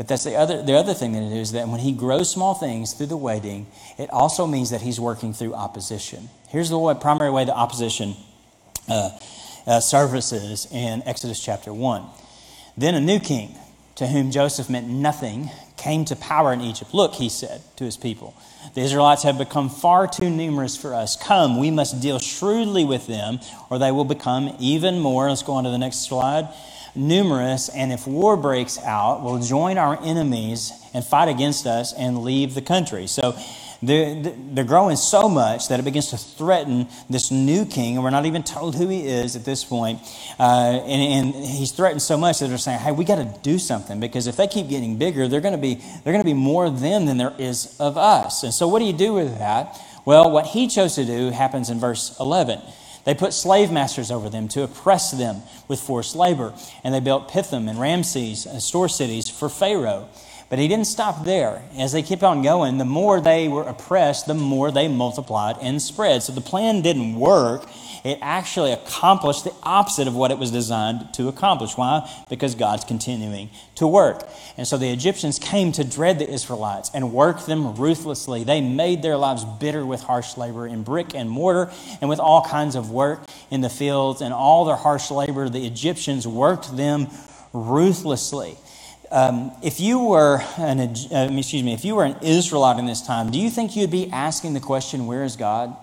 [0.00, 2.54] But that's the other, the other thing that it is that when he grows small
[2.54, 3.66] things through the waiting,
[3.98, 6.30] it also means that he's working through opposition.
[6.48, 8.16] Here's the way, primary way the opposition
[8.88, 9.10] uh,
[9.66, 12.02] uh, surfaces in Exodus chapter 1.
[12.78, 13.54] Then a new king,
[13.96, 16.94] to whom Joseph meant nothing, came to power in Egypt.
[16.94, 18.34] Look, he said to his people,
[18.72, 21.14] the Israelites have become far too numerous for us.
[21.14, 25.28] Come, we must deal shrewdly with them, or they will become even more.
[25.28, 26.48] Let's go on to the next slide
[27.00, 32.22] numerous, and if war breaks out, will join our enemies and fight against us and
[32.22, 33.06] leave the country.
[33.06, 33.36] So
[33.82, 38.10] they're, they're growing so much that it begins to threaten this new king, and we're
[38.10, 40.00] not even told who he is at this point.
[40.38, 43.58] Uh, and, and, he's threatened so much that they're saying, "Hey, we got to do
[43.58, 46.34] something because if they keep getting bigger, they're going to be they're going to be
[46.34, 49.38] more of them than there is of us." And so, what do you do with
[49.38, 49.80] that?
[50.04, 52.60] Well, what he chose to do happens in verse 11.
[53.04, 56.52] They put slave masters over them to oppress them with forced labor.
[56.84, 60.08] And they built Pithom and Ramses, uh, store cities for Pharaoh.
[60.50, 61.62] But he didn't stop there.
[61.78, 65.80] As they kept on going, the more they were oppressed, the more they multiplied and
[65.80, 66.24] spread.
[66.24, 67.66] So the plan didn't work
[68.04, 71.76] it actually accomplished the opposite of what it was designed to accomplish.
[71.76, 72.08] Why?
[72.28, 74.28] Because God's continuing to work.
[74.56, 78.44] And so the Egyptians came to dread the Israelites and worked them ruthlessly.
[78.44, 82.42] They made their lives bitter with harsh labor in brick and mortar and with all
[82.42, 84.20] kinds of work in the fields.
[84.20, 87.08] And all their harsh labor, the Egyptians worked them
[87.52, 88.56] ruthlessly.
[89.10, 93.02] Um, if you were an uh, excuse me, if you were an Israelite in this
[93.02, 95.76] time, do you think you'd be asking the question, "Where is God?"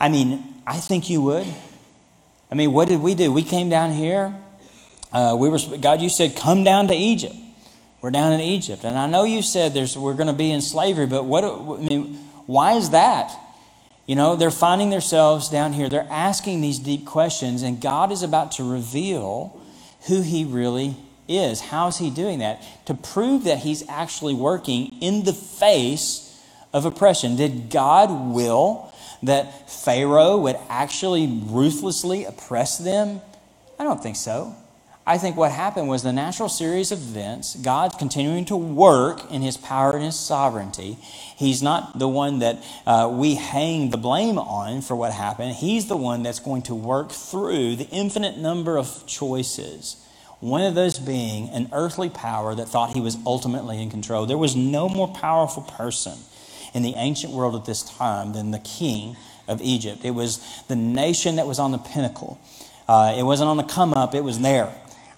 [0.00, 1.46] I mean, I think you would.
[2.50, 3.30] I mean, what did we do?
[3.30, 4.34] We came down here.
[5.12, 6.00] Uh, we were God.
[6.00, 7.36] You said, "Come down to Egypt."
[8.00, 10.62] We're down in Egypt, and I know you said there's we're going to be in
[10.62, 11.44] slavery, but what?
[11.44, 12.14] I mean,
[12.46, 13.30] why is that?
[14.06, 15.90] You know, they're finding themselves down here.
[15.90, 19.60] They're asking these deep questions, and God is about to reveal
[20.06, 20.96] who He really
[21.28, 21.60] is.
[21.60, 22.62] How's He doing that?
[22.86, 27.36] To prove that He's actually working in the face of oppression.
[27.36, 28.89] Did God will
[29.22, 33.20] that Pharaoh would actually ruthlessly oppress them?
[33.78, 34.54] I don't think so.
[35.06, 39.42] I think what happened was the natural series of events, God continuing to work in
[39.42, 40.98] his power and his sovereignty.
[41.36, 45.54] He's not the one that uh, we hang the blame on for what happened.
[45.54, 49.96] He's the one that's going to work through the infinite number of choices.
[50.38, 54.26] One of those being an earthly power that thought he was ultimately in control.
[54.26, 56.18] There was no more powerful person
[56.74, 59.16] in the ancient world at this time than the king
[59.48, 60.04] of Egypt.
[60.04, 62.38] It was the nation that was on the pinnacle.
[62.88, 64.72] Uh, it wasn't on the come up, it was there.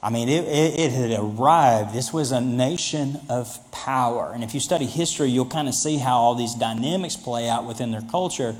[0.04, 1.94] I mean, it, it, it, had arrived.
[1.94, 4.32] This was a nation of power.
[4.34, 7.66] And if you study history, you'll kind of see how all these dynamics play out
[7.66, 8.56] within their culture.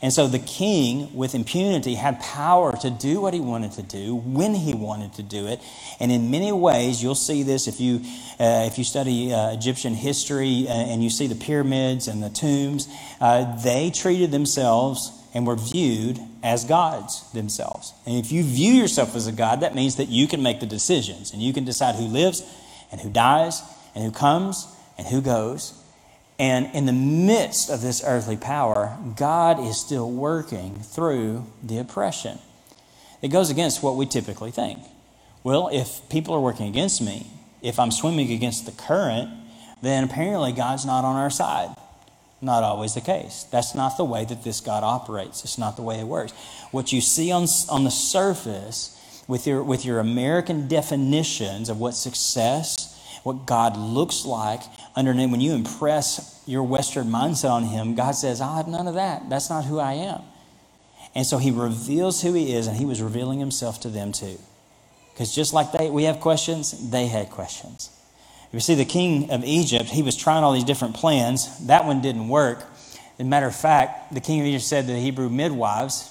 [0.00, 4.16] And so the king, with impunity, had power to do what he wanted to do
[4.16, 5.60] when he wanted to do it.
[6.00, 8.00] And in many ways, you'll see this if you,
[8.40, 12.30] uh, if you study uh, Egyptian history uh, and you see the pyramids and the
[12.30, 12.88] tombs,
[13.20, 17.92] uh, they treated themselves and were viewed as gods themselves.
[18.06, 20.66] And if you view yourself as a god, that means that you can make the
[20.66, 22.42] decisions and you can decide who lives
[22.90, 23.60] and who dies
[23.94, 24.66] and who comes
[24.96, 25.74] and who goes.
[26.38, 32.38] And in the midst of this earthly power, God is still working through the oppression.
[33.20, 34.78] It goes against what we typically think.
[35.44, 37.26] Well, if people are working against me,
[37.60, 39.28] if I'm swimming against the current,
[39.82, 41.76] then apparently God's not on our side.
[42.46, 43.44] Not always the case.
[43.50, 45.42] That's not the way that this God operates.
[45.42, 46.32] It's not the way it works.
[46.70, 48.92] What you see on, on the surface
[49.26, 54.60] with your, with your American definitions of what success, what God looks like,
[54.94, 58.94] underneath, when you impress your Western mindset on Him, God says, I have none of
[58.94, 59.28] that.
[59.28, 60.22] That's not who I am.
[61.16, 64.38] And so He reveals who He is, and He was revealing Himself to them too.
[65.12, 67.90] Because just like they, we have questions, they had questions.
[68.52, 71.66] You see, the king of Egypt, he was trying all these different plans.
[71.66, 72.64] That one didn't work.
[73.18, 76.10] As a matter of fact, the king of Egypt said to the Hebrew midwives,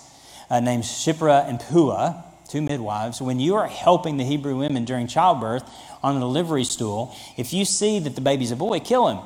[0.49, 5.07] uh, named Shiphrah and Puah, two midwives, when you are helping the Hebrew women during
[5.07, 5.63] childbirth
[6.03, 9.19] on a delivery stool, if you see that the baby's a boy, kill him.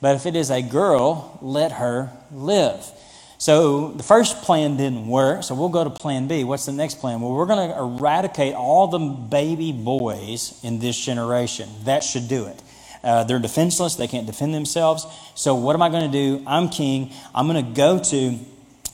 [0.00, 2.84] But if it is a girl, let her live.
[3.44, 6.44] So the first plan didn't work, so we'll go to plan B.
[6.44, 7.20] What's the next plan?
[7.20, 11.68] Well, we're going to eradicate all the baby boys in this generation.
[11.84, 12.62] That should do it.
[13.02, 15.06] Uh, they're defenseless, they can't defend themselves.
[15.34, 16.42] So, what am I going to do?
[16.46, 17.12] I'm king.
[17.34, 18.38] I'm going to go to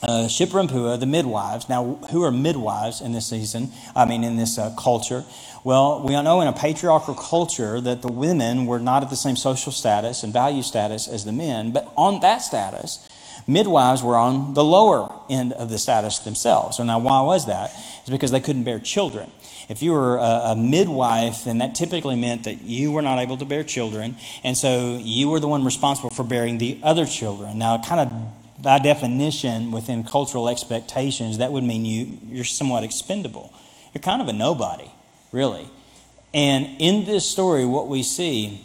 [0.03, 1.69] uh, Puah, the midwives.
[1.69, 3.71] Now, who are midwives in this season?
[3.95, 5.23] I mean, in this uh, culture?
[5.63, 9.37] Well, we know in a patriarchal culture that the women were not at the same
[9.37, 13.07] social status and value status as the men, but on that status,
[13.47, 16.77] midwives were on the lower end of the status themselves.
[16.77, 17.71] So now, why was that?
[18.01, 19.31] It's because they couldn't bear children.
[19.69, 23.37] If you were a, a, midwife, then that typically meant that you were not able
[23.37, 27.57] to bear children, and so you were the one responsible for bearing the other children.
[27.57, 33.53] Now, kind of by definition, within cultural expectations, that would mean you, you're somewhat expendable.
[33.93, 34.89] You're kind of a nobody,
[35.31, 35.67] really.
[36.33, 38.61] And in this story, what we see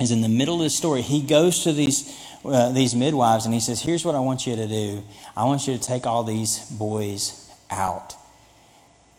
[0.00, 2.16] is in the middle of the story, he goes to these
[2.46, 5.02] uh, these midwives and he says, Here's what I want you to do
[5.36, 8.14] I want you to take all these boys out.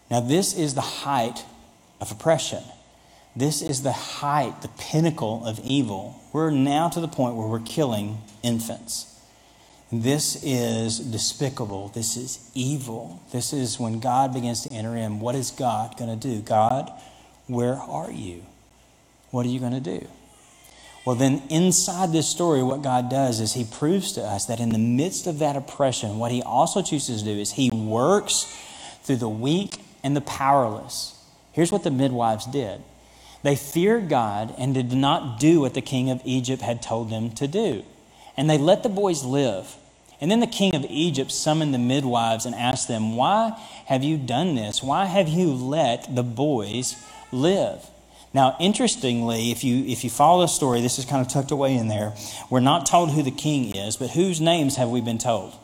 [0.10, 1.44] Now, this is the height
[2.00, 2.64] of oppression.
[3.36, 6.20] This is the height, the pinnacle of evil.
[6.34, 9.14] We're now to the point where we're killing infants.
[9.92, 11.90] This is despicable.
[11.90, 13.22] This is evil.
[13.32, 15.20] This is when God begins to enter in.
[15.20, 16.42] What is God going to do?
[16.42, 16.92] God,
[17.48, 18.44] where are you?
[19.32, 20.08] What are you going to do?
[21.08, 24.72] Well, then, inside this story, what God does is He proves to us that in
[24.72, 28.53] the midst of that oppression, what He also chooses to do is He works
[29.03, 31.18] through the weak and the powerless.
[31.53, 32.82] Here's what the midwives did
[33.41, 37.32] they feared God and did not do what the king of Egypt had told them
[37.36, 37.86] to do.
[38.36, 39.78] And they let the boys live.
[40.20, 44.18] And then the king of Egypt summoned the midwives and asked them, Why have you
[44.18, 44.84] done this?
[44.84, 47.01] Why have you let the boys
[47.32, 47.89] live?
[48.38, 51.74] Now, interestingly, if you, if you follow the story, this is kind of tucked away
[51.74, 52.14] in there.
[52.52, 55.56] We're not told who the king is, but whose names have we been told?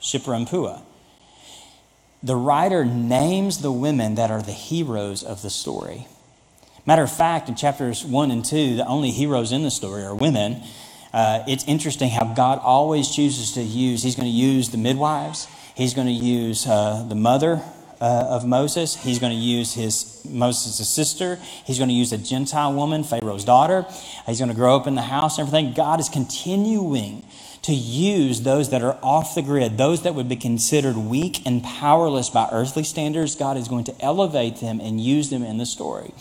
[0.00, 0.80] Shiphrah and Puah.
[2.22, 6.06] The writer names the women that are the heroes of the story.
[6.86, 10.14] Matter of fact, in chapters 1 and 2, the only heroes in the story are
[10.14, 10.62] women.
[11.12, 15.48] Uh, it's interesting how God always chooses to use, He's going to use the midwives,
[15.74, 17.60] He's going to use uh, the mother
[18.02, 18.96] uh, of Moses.
[18.96, 21.36] He's going to use his Moses' sister.
[21.64, 23.86] He's going to use a Gentile woman, Pharaoh's daughter.
[24.26, 25.72] He's going to grow up in the house and everything.
[25.72, 27.24] God is continuing
[27.62, 31.62] to use those that are off the grid, those that would be considered weak and
[31.62, 33.36] powerless by earthly standards.
[33.36, 36.12] God is going to elevate them and use them in the story.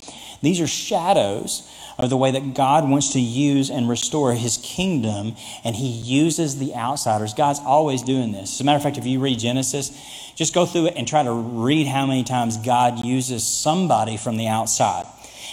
[0.42, 1.68] These are shadows
[1.98, 6.58] of the way that God wants to use and restore his kingdom, and he uses
[6.58, 7.34] the outsiders.
[7.34, 8.56] God's always doing this.
[8.56, 9.92] As a matter of fact, if you read Genesis,
[10.36, 14.38] just go through it and try to read how many times God uses somebody from
[14.38, 15.06] the outside.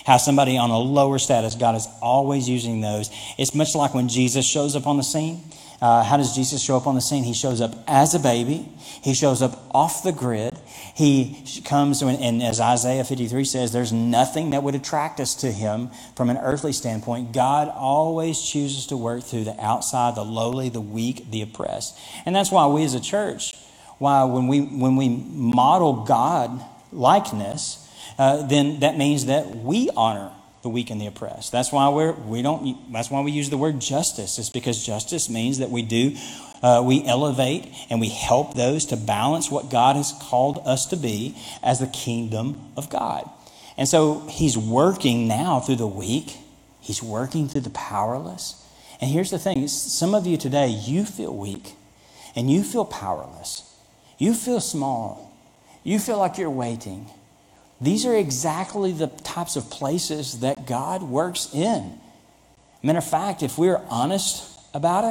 [0.06, 3.10] How somebody on a lower status, God is always using those.
[3.36, 5.42] It's much like when Jesus shows up on the scene.
[5.82, 7.24] Uh, how does Jesus show up on the scene?
[7.24, 8.68] He shows up as a baby.
[9.02, 10.58] He shows up off the grid.
[10.98, 15.90] He comes, and as Isaiah 53 says, there's nothing that would attract us to him
[16.16, 17.30] from an earthly standpoint.
[17.30, 21.96] God always chooses to work through the outside, the lowly, the weak, the oppressed.
[22.26, 23.54] And that's why we as a church,
[23.98, 27.88] why when we, when we model God likeness,
[28.18, 30.32] uh, then that means that we honor
[30.62, 31.52] the weak and the oppressed.
[31.52, 32.92] That's why we're we don't.
[32.92, 34.38] That's why we use the word justice.
[34.38, 36.16] It's because justice means that we do.
[36.62, 40.96] Uh, we elevate and we help those to balance what God has called us to
[40.96, 43.30] be as the kingdom of God.
[43.76, 46.36] And so He's working now through the weak.
[46.80, 48.64] He's working through the powerless.
[49.00, 51.74] And here's the thing: some of you today, you feel weak,
[52.34, 53.64] and you feel powerless.
[54.18, 55.32] You feel small.
[55.84, 57.08] You feel like you're waiting.
[57.80, 61.98] These are exactly the types of places that God works in.
[62.82, 65.04] Matter of fact, if we're honest about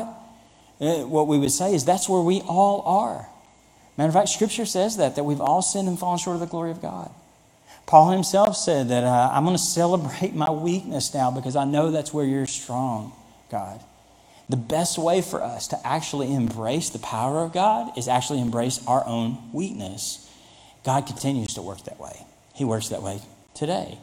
[0.81, 3.27] it, eh, what we would say is that's where we all are.
[3.97, 6.45] Matter of fact, Scripture says that, that we've all sinned and fallen short of the
[6.45, 7.09] glory of God.
[7.87, 11.89] Paul himself said that uh, I'm going to celebrate my weakness now because I know
[11.89, 13.13] that's where you're strong,
[13.49, 13.81] God.
[14.49, 18.85] The best way for us to actually embrace the power of God is actually embrace
[18.87, 20.29] our own weakness.
[20.85, 22.26] God continues to work that way.
[22.57, 23.21] He works that way
[23.53, 23.99] today.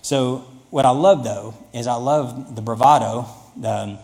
[0.00, 0.38] So,
[0.70, 3.98] what I love though is I love the bravado, the,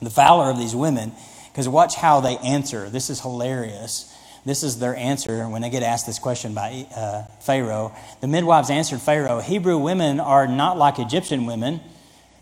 [0.00, 1.12] the valor of these women,
[1.52, 2.88] because watch how they answer.
[2.88, 4.12] This is hilarious.
[4.46, 7.94] This is their answer when they get asked this question by uh, Pharaoh.
[8.22, 11.80] The midwives answered Pharaoh Hebrew women are not like Egyptian women,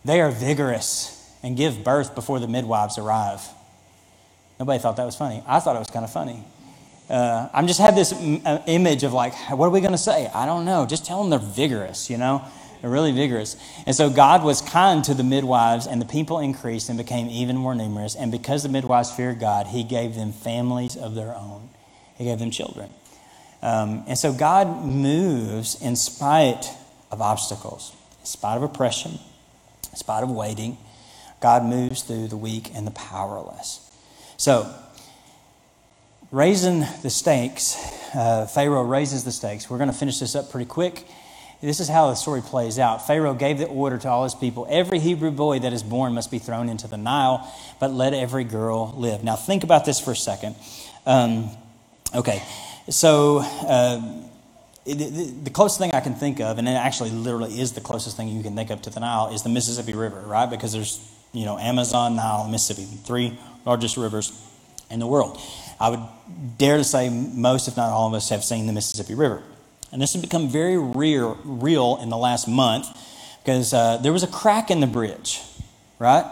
[0.04, 1.10] they are vigorous
[1.42, 3.40] and give birth before the midwives arrive.
[4.60, 5.42] Nobody thought that was funny.
[5.46, 6.44] I thought it was kind of funny.
[7.14, 10.28] Uh, I'm just had this uh, image of like, what are we going to say?
[10.34, 10.84] I don't know.
[10.84, 12.44] Just tell them they're vigorous, you know?
[12.80, 13.56] They're really vigorous.
[13.86, 17.56] And so God was kind to the midwives, and the people increased and became even
[17.56, 18.16] more numerous.
[18.16, 21.68] And because the midwives feared God, He gave them families of their own,
[22.16, 22.90] He gave them children.
[23.62, 26.68] Um, and so God moves in spite
[27.12, 29.20] of obstacles, in spite of oppression,
[29.92, 30.78] in spite of waiting.
[31.40, 33.88] God moves through the weak and the powerless.
[34.36, 34.74] So,
[36.34, 37.76] raising the stakes,
[38.12, 39.70] uh, Pharaoh raises the stakes.
[39.70, 41.06] We're going to finish this up pretty quick.
[41.60, 43.06] This is how the story plays out.
[43.06, 46.32] Pharaoh gave the order to all his people every Hebrew boy that is born must
[46.32, 49.22] be thrown into the Nile, but let every girl live.
[49.22, 50.56] Now, think about this for a second.
[51.06, 51.50] Um,
[52.14, 52.42] okay,
[52.90, 53.38] so.
[53.38, 54.22] Uh,
[54.86, 58.28] the closest thing I can think of, and it actually literally is the closest thing
[58.28, 60.44] you can think of to the Nile, is the Mississippi River, right?
[60.44, 61.00] Because there's,
[61.32, 64.38] you know, Amazon, Nile, Mississippi, three largest rivers
[64.90, 65.40] in the world.
[65.80, 66.00] I would
[66.58, 69.42] dare to say most, if not all of us, have seen the Mississippi River.
[69.92, 72.86] And this has become very real, real in the last month
[73.42, 75.40] because uh, there was a crack in the bridge,
[75.98, 76.24] right?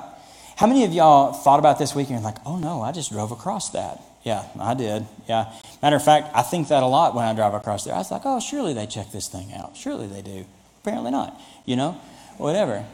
[0.56, 3.30] How many of y'all thought about this week and like, oh no, I just drove
[3.30, 4.00] across that?
[4.24, 5.06] Yeah, I did.
[5.28, 5.52] Yeah.
[5.82, 7.94] Matter of fact, I think that a lot when I drive across there.
[7.94, 9.76] I was like, oh, surely they check this thing out.
[9.76, 10.44] Surely they do.
[10.82, 11.92] Apparently not, you know,
[12.38, 12.84] whatever.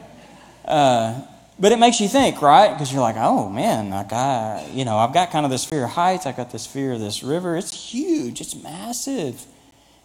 [0.65, 1.21] Uh,
[1.59, 2.71] but it makes you think, right?
[2.71, 5.83] Because you're like, oh man, like I, you know, I've got kind of this fear
[5.85, 6.25] of heights.
[6.25, 7.57] I got this fear of this river.
[7.57, 8.39] It's huge.
[8.41, 9.45] It's massive.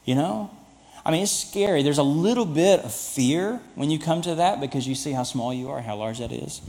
[0.04, 0.50] You know,
[1.04, 1.82] I mean, it's scary.
[1.82, 5.22] There's a little bit of fear when you come to that because you see how
[5.22, 6.60] small you are, how large that is.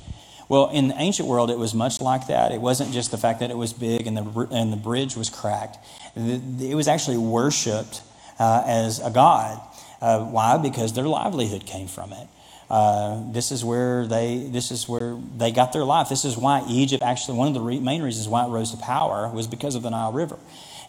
[0.48, 2.52] Well, in the ancient world, it was much like that.
[2.52, 5.30] It wasn't just the fact that it was big and the and the bridge was
[5.30, 5.78] cracked.
[6.16, 8.02] It was actually worshipped
[8.38, 9.60] uh, as a god.
[10.00, 10.58] Uh, why?
[10.58, 12.28] Because their livelihood came from it.
[12.70, 16.09] Uh, this is where they this is where they got their life.
[16.09, 18.78] This is why Egypt actually one of the re- main reasons why it rose to
[18.78, 20.39] power was because of the Nile River.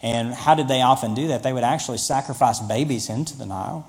[0.01, 1.43] And how did they often do that?
[1.43, 3.87] They would actually sacrifice babies into the Nile,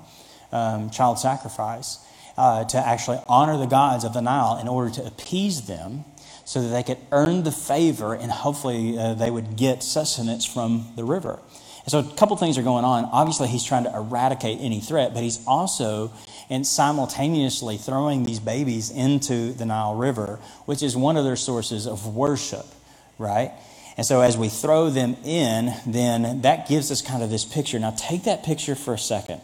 [0.51, 1.99] um, child sacrifice,
[2.37, 6.05] uh, to actually honor the gods of the Nile in order to appease them,
[6.45, 10.93] so that they could earn the favor and hopefully uh, they would get sustenance from
[10.95, 11.39] the river.
[11.89, 13.05] So a couple things are going on.
[13.05, 16.11] Obviously, he's trying to eradicate any threat, but he's also
[16.49, 21.85] and simultaneously throwing these babies into the Nile River, which is one of their sources
[21.85, 22.65] of worship,
[23.19, 23.51] right?
[23.97, 27.77] And so as we throw them in, then that gives us kind of this picture.
[27.79, 29.41] Now take that picture for a second.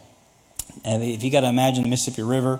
[0.84, 2.60] And if you got to imagine the Mississippi River,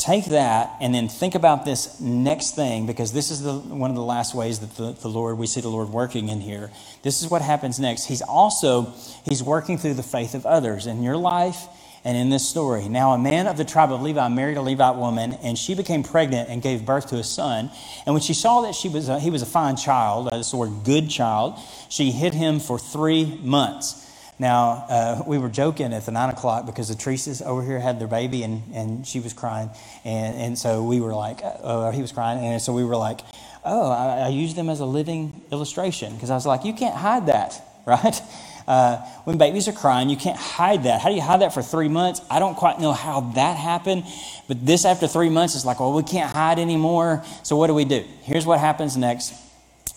[0.00, 3.96] take that and then think about this next thing because this is the, one of
[3.96, 6.70] the last ways that the, the lord we see the lord working in here
[7.02, 8.92] this is what happens next he's also
[9.24, 11.68] he's working through the faith of others in your life
[12.04, 12.88] and in this story.
[12.88, 16.02] Now, a man of the tribe of Levi married a Levite woman, and she became
[16.02, 17.70] pregnant and gave birth to a son.
[18.06, 20.54] And when she saw that she was a, he was a fine child, uh, this
[20.54, 21.58] word good child,
[21.90, 23.99] she hid him for three months.
[24.40, 28.00] Now, uh, we were joking at the nine o'clock because the Teresa's over here had
[28.00, 29.68] their baby and, and she was crying.
[30.02, 32.42] And, and so we were like, uh, he was crying.
[32.42, 33.20] And so we were like,
[33.66, 36.96] oh, I, I used them as a living illustration because I was like, you can't
[36.96, 38.18] hide that, right?
[38.66, 41.02] Uh, when babies are crying, you can't hide that.
[41.02, 42.22] How do you hide that for three months?
[42.30, 44.04] I don't quite know how that happened,
[44.48, 47.24] but this after three months is like, well, we can't hide anymore.
[47.42, 48.04] So what do we do?
[48.22, 49.34] Here's what happens next.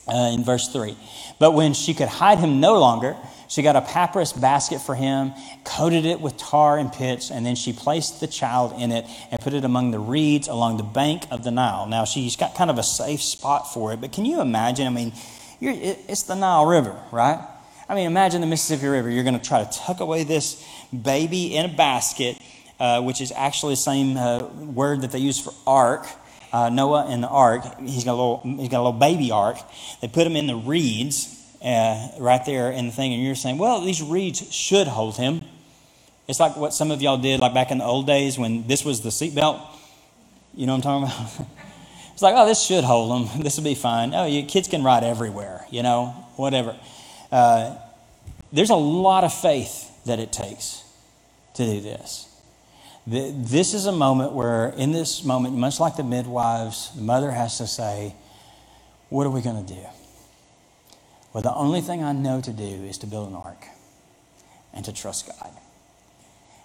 [0.07, 0.97] uh, in verse 3.
[1.39, 3.15] But when she could hide him no longer,
[3.53, 5.31] she got a papyrus basket for him,
[5.63, 9.39] coated it with tar and pitch, and then she placed the child in it and
[9.39, 11.85] put it among the reeds along the bank of the Nile.
[11.85, 14.87] Now, she's got kind of a safe spot for it, but can you imagine?
[14.87, 15.13] I mean,
[15.61, 17.47] it's the Nile River, right?
[17.87, 19.11] I mean, imagine the Mississippi River.
[19.11, 22.39] You're going to try to tuck away this baby in a basket,
[22.79, 26.07] uh, which is actually the same uh, word that they use for ark.
[26.51, 29.57] Uh, Noah and the ark, he's got a little, he's got a little baby ark.
[30.01, 33.57] They put him in the reeds uh, right there in the thing, and you're saying,
[33.57, 35.41] well, these reeds should hold him.
[36.27, 38.83] It's like what some of y'all did, like back in the old days when this
[38.83, 39.61] was the seatbelt.
[40.53, 41.47] You know what I'm talking about?
[42.13, 43.41] it's like, oh, this should hold them.
[43.43, 44.13] This will be fine.
[44.13, 46.77] Oh, you, kids can ride everywhere, you know, whatever.
[47.31, 47.75] Uh,
[48.51, 50.83] there's a lot of faith that it takes
[51.55, 52.29] to do this.
[53.05, 57.57] This is a moment where, in this moment, much like the midwives, the mother has
[57.57, 58.15] to say,
[59.09, 59.85] What are we going to do?
[61.33, 63.65] Well, the only thing I know to do is to build an ark
[64.71, 65.49] and to trust God.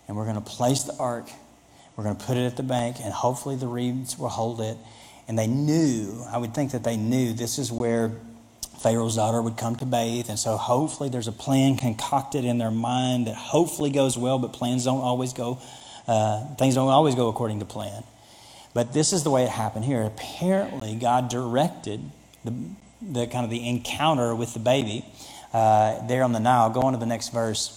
[0.06, 1.28] And we're going to place the ark,
[1.96, 4.76] we're going to put it at the bank, and hopefully the reeds will hold it.
[5.26, 8.12] And they knew, I would think that they knew this is where
[8.78, 10.28] Pharaoh's daughter would come to bathe.
[10.28, 14.52] And so hopefully there's a plan concocted in their mind that hopefully goes well, but
[14.52, 15.58] plans don't always go,
[16.06, 18.04] uh, things don't always go according to plan.
[18.74, 20.02] But this is the way it happened here.
[20.02, 22.00] Apparently, God directed
[22.44, 22.54] the,
[23.00, 25.04] the kind of the encounter with the baby
[25.52, 26.70] uh, there on the Nile.
[26.70, 27.74] Go on to the next verse.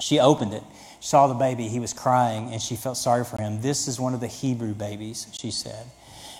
[0.00, 0.62] She opened it,
[1.00, 1.68] saw the baby.
[1.68, 3.60] He was crying, and she felt sorry for him.
[3.60, 5.86] This is one of the Hebrew babies, she said.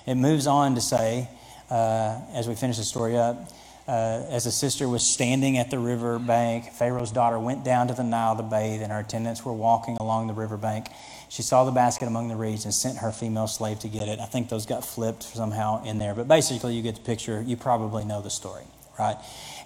[0.07, 1.29] It moves on to say,
[1.71, 3.51] uh, as we finish the story up,
[3.87, 7.95] uh, as the sister was standing at the river bank, Pharaoh's daughter went down to
[7.95, 10.89] the Nile to bathe, and her attendants were walking along the river bank.
[11.29, 14.21] She saw the basket among the reeds and sent her female slave to get it.
[14.21, 17.43] I think those got flipped somehow in there, but basically, you get the picture.
[17.43, 18.65] You probably know the story,
[18.99, 19.17] right?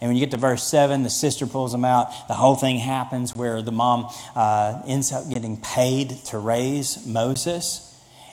[0.00, 2.08] And when you get to verse 7, the sister pulls them out.
[2.26, 7.84] The whole thing happens where the mom uh, ends up getting paid to raise Moses.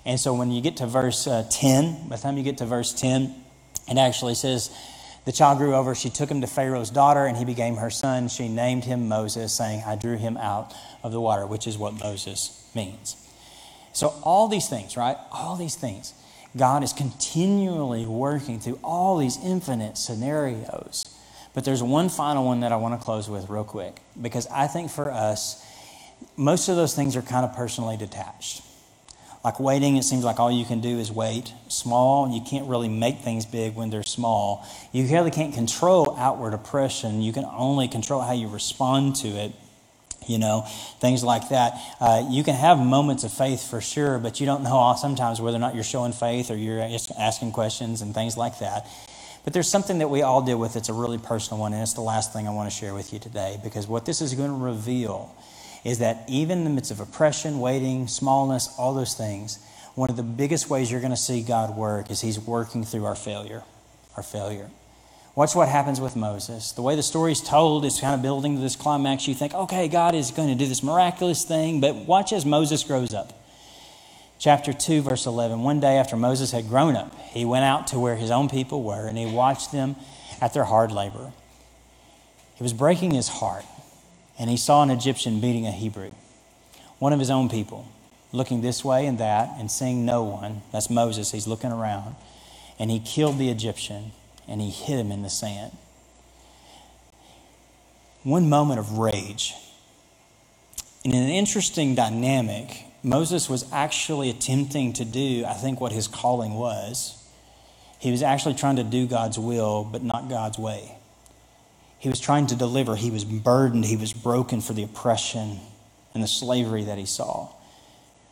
[0.03, 2.65] And so when you get to verse uh, 10, by the time you get to
[2.65, 3.35] verse 10,
[3.87, 4.71] it actually says,
[5.25, 5.95] the child grew over.
[5.95, 8.27] She took him to Pharaoh's daughter, and he became her son.
[8.29, 10.73] She named him Moses, saying, I drew him out
[11.03, 13.17] of the water, which is what Moses means.
[13.93, 15.17] So, all these things, right?
[15.31, 16.13] All these things.
[16.55, 21.03] God is continually working through all these infinite scenarios.
[21.53, 24.67] But there's one final one that I want to close with, real quick, because I
[24.67, 25.65] think for us,
[26.37, 28.61] most of those things are kind of personally detached.
[29.45, 31.53] Like waiting, it seems like all you can do is wait.
[31.67, 34.65] Small, you can't really make things big when they're small.
[34.91, 37.21] You really can't control outward oppression.
[37.21, 39.51] You can only control how you respond to it.
[40.25, 40.65] You know,
[40.99, 41.79] things like that.
[41.99, 45.57] Uh, you can have moments of faith for sure, but you don't know sometimes whether
[45.57, 46.81] or not you're showing faith or you're
[47.15, 48.87] asking questions and things like that.
[49.43, 51.93] But there's something that we all deal with that's a really personal one, and it's
[51.93, 54.49] the last thing I want to share with you today because what this is going
[54.49, 55.35] to reveal
[55.85, 59.59] is that even in the midst of oppression, waiting, smallness, all those things,
[59.93, 63.05] one of the biggest ways you're going to see God work is He's working through
[63.05, 63.63] our failure.
[64.17, 64.69] Our failure.
[65.35, 66.71] Watch what happens with Moses.
[66.71, 69.27] The way the story is told is kind of building to this climax.
[69.27, 72.83] You think, okay, God is going to do this miraculous thing, but watch as Moses
[72.83, 73.33] grows up.
[74.39, 75.61] Chapter 2, verse 11.
[75.61, 78.81] One day after Moses had grown up, he went out to where his own people
[78.81, 79.97] were and he watched them
[80.41, 81.31] at their hard labor.
[82.55, 83.65] He was breaking his heart
[84.37, 86.11] and he saw an Egyptian beating a Hebrew,
[86.99, 87.87] one of his own people,
[88.31, 90.61] looking this way and that and seeing no one.
[90.71, 92.15] That's Moses, he's looking around.
[92.77, 94.11] And he killed the Egyptian
[94.47, 95.71] and he hid him in the sand.
[98.23, 99.53] One moment of rage.
[101.03, 106.55] In an interesting dynamic, Moses was actually attempting to do, I think, what his calling
[106.55, 107.23] was.
[107.99, 110.97] He was actually trying to do God's will, but not God's way.
[111.99, 112.95] He was trying to deliver.
[112.95, 113.85] He was burdened.
[113.85, 115.59] He was broken for the oppression
[116.13, 117.49] and the slavery that he saw.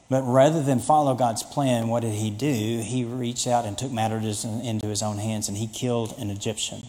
[0.09, 2.81] But rather than follow God's plan, what did he do?
[2.83, 6.83] He reached out and took matters into his own hands and he killed an Egyptian.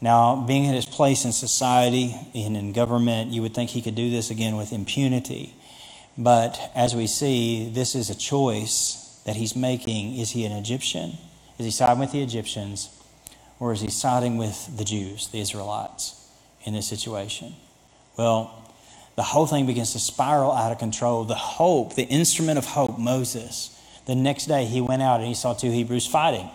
[0.00, 3.94] Now, being at his place in society and in government, you would think he could
[3.94, 5.54] do this again with impunity.
[6.18, 10.16] But as we see, this is a choice that he's making.
[10.16, 11.18] Is he an Egyptian?
[11.58, 12.90] Is he siding with the Egyptians?
[13.58, 16.28] Or is he siding with the Jews, the Israelites,
[16.64, 17.54] in this situation?
[18.16, 18.66] Well,
[19.16, 21.24] the whole thing begins to spiral out of control.
[21.24, 23.70] The hope, the instrument of hope, Moses,
[24.04, 26.48] the next day he went out and he saw two Hebrews fighting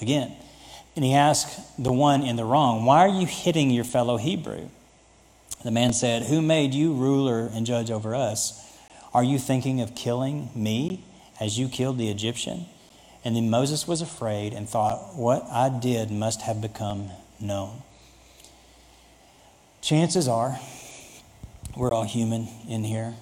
[0.00, 0.32] again.
[0.94, 4.68] And he asked the one in the wrong, Why are you hitting your fellow Hebrew?
[5.62, 8.62] The man said, Who made you ruler and judge over us?
[9.12, 11.04] Are you thinking of killing me
[11.38, 12.66] as you killed the Egyptian?
[13.26, 17.10] And then Moses was afraid and thought, What I did must have become
[17.40, 17.82] known.
[19.82, 20.60] Chances are,
[21.76, 23.14] we're all human in here.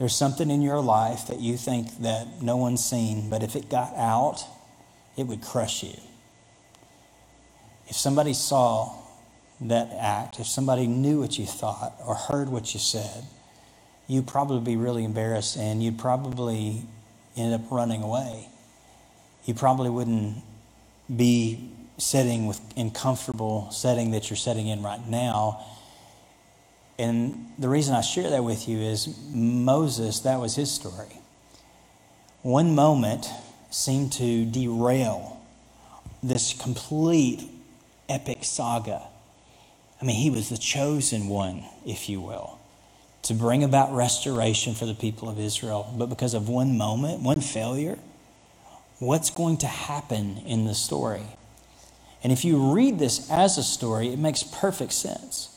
[0.00, 3.70] There's something in your life that you think that no one's seen, but if it
[3.70, 4.44] got out,
[5.16, 5.94] it would crush you.
[7.86, 8.96] If somebody saw
[9.60, 13.26] that act, if somebody knew what you thought or heard what you said,
[14.08, 16.82] you'd probably be really embarrassed and you'd probably
[17.36, 18.48] end up running away.
[19.46, 20.42] You probably wouldn't
[21.14, 25.64] be sitting with in comfortable setting that you're sitting in right now.
[26.98, 31.20] And the reason I share that with you is Moses, that was his story.
[32.42, 33.26] One moment
[33.70, 35.40] seemed to derail
[36.22, 37.48] this complete
[38.08, 39.02] epic saga.
[40.00, 42.58] I mean, he was the chosen one, if you will,
[43.22, 45.92] to bring about restoration for the people of Israel.
[45.96, 47.98] But because of one moment, one failure,
[48.98, 51.26] what's going to happen in the story?
[52.22, 55.48] And if you read this as a story, it makes perfect sense.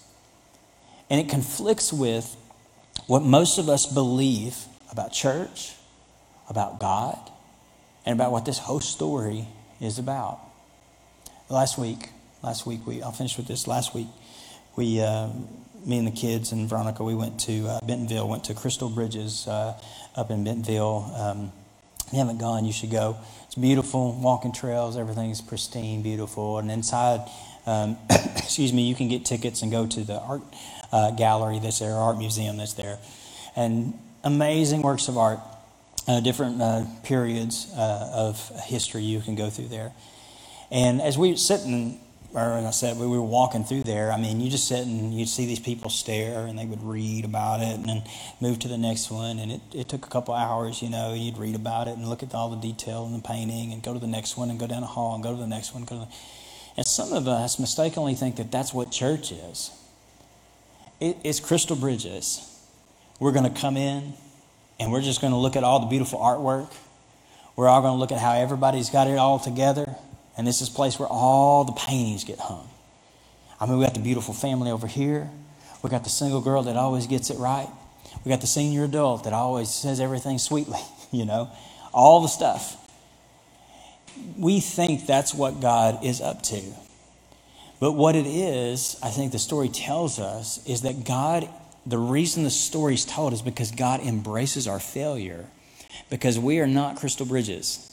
[1.10, 2.36] And it conflicts with
[3.08, 4.56] what most of us believe
[4.92, 5.74] about church,
[6.48, 7.18] about God,
[8.06, 9.48] and about what this whole story
[9.82, 10.40] is about.
[11.50, 12.10] Last week,
[12.44, 13.68] last week we I'll finish with this.
[13.68, 14.08] Last week,
[14.76, 15.30] we uh,
[15.86, 19.48] me and the kids and Veronica we went to uh, Bentonville, went to Crystal Bridges
[19.48, 19.80] uh,
[20.16, 21.12] up in Bentonville.
[21.16, 21.52] Um,
[22.10, 23.18] if you haven't gone, you should go.
[23.46, 26.58] It's beautiful, walking trails, everything's pristine, beautiful.
[26.58, 27.22] And inside,
[27.68, 27.98] um,
[28.36, 30.42] excuse me, you can get tickets and go to the art
[30.92, 32.98] uh, gallery that's there, art museum that's there.
[33.56, 33.94] And
[34.24, 35.40] amazing works of art,
[36.08, 39.92] uh, different uh, periods uh, of history you can go through there.
[40.72, 42.00] And as we were sitting
[42.34, 44.12] or as I said, we were walking through there.
[44.12, 47.26] I mean, you just sit and you'd see these people stare and they would read
[47.26, 48.04] about it and then
[48.40, 49.40] move to the next one.
[49.40, 52.22] And it, it took a couple hours, you know, you'd read about it and look
[52.22, 54.68] at all the detail and the painting and go to the next one and go
[54.68, 55.86] down the hall and go to the next one.
[55.86, 56.08] The...
[56.78, 59.72] And some of us mistakenly think that that's what church is.
[61.00, 62.46] It, it's Crystal Bridges.
[63.20, 64.14] We're going to come in
[64.80, 66.72] and we're just going to look at all the beautiful artwork.
[67.56, 69.96] We're all going to look at how everybody's got it all together
[70.40, 72.66] and this is a place where all the paintings get hung.
[73.60, 75.30] I mean, we got the beautiful family over here.
[75.84, 77.68] We got the single girl that always gets it right.
[78.24, 80.80] We got the senior adult that always says everything sweetly,
[81.12, 81.52] you know,
[81.94, 82.78] all the stuff.
[84.38, 86.62] We think that's what God is up to.
[87.82, 91.50] But what it is, I think the story tells us, is that God,
[91.86, 95.48] the reason the story is told is because God embraces our failure.
[96.10, 97.89] Because we are not crystal bridges.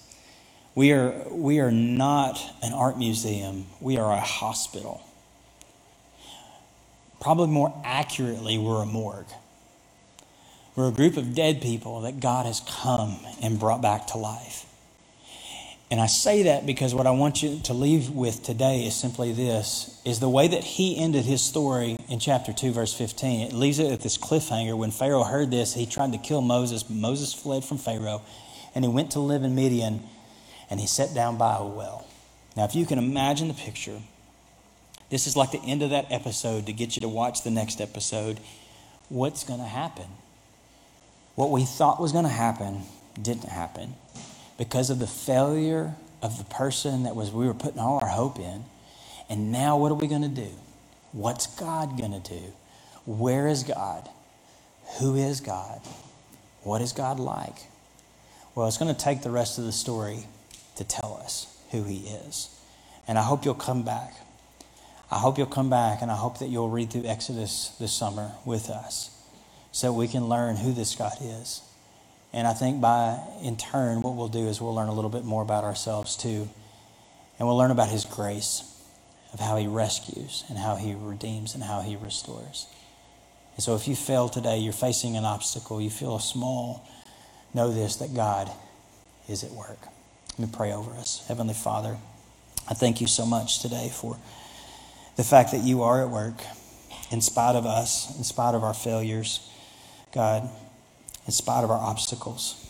[0.76, 5.00] We are, we are not an art museum, we are a hospital.
[7.18, 9.26] Probably more accurately, we're a morgue.
[10.76, 14.66] We're a group of dead people that God has come and brought back to life.
[15.90, 19.32] And I say that because what I want you to leave with today is simply
[19.32, 23.48] this is the way that he ended his story in chapter 2 verse 15.
[23.48, 26.90] It leaves it at this cliffhanger when Pharaoh heard this, he tried to kill Moses,
[26.90, 28.20] Moses fled from Pharaoh
[28.74, 30.02] and he went to live in Midian
[30.70, 32.06] and he sat down by a well.
[32.56, 34.00] Now, if you can imagine the picture,
[35.10, 37.80] this is like the end of that episode to get you to watch the next
[37.80, 38.40] episode.
[39.08, 40.06] What's going to happen?
[41.34, 42.82] What we thought was going to happen
[43.20, 43.94] didn't happen
[44.58, 48.38] because of the failure of the person that was we were putting all our hope
[48.38, 48.64] in.
[49.28, 50.50] And now what are we going to do?
[51.12, 52.52] What's God going to do?
[53.04, 54.08] Where is God?
[54.98, 55.80] Who is God?
[56.62, 57.56] What is God like?
[58.54, 60.24] Well, it's going to take the rest of the story
[60.76, 62.48] to tell us who He is.
[63.08, 64.14] And I hope you'll come back.
[65.10, 68.32] I hope you'll come back, and I hope that you'll read through Exodus this summer
[68.44, 69.10] with us
[69.70, 71.62] so we can learn who this God is.
[72.32, 75.24] And I think by, in turn, what we'll do is we'll learn a little bit
[75.24, 76.48] more about ourselves too.
[77.38, 78.62] And we'll learn about His grace,
[79.32, 82.66] of how He rescues, and how He redeems, and how He restores.
[83.54, 86.86] And so if you fail today, you're facing an obstacle, you feel small,
[87.54, 88.50] know this that God
[89.28, 89.78] is at work.
[90.38, 91.24] Let me pray over us.
[91.28, 91.96] Heavenly Father,
[92.68, 94.18] I thank you so much today for
[95.16, 96.34] the fact that you are at work
[97.10, 99.48] in spite of us, in spite of our failures,
[100.12, 100.46] God,
[101.24, 102.62] in spite of our obstacles.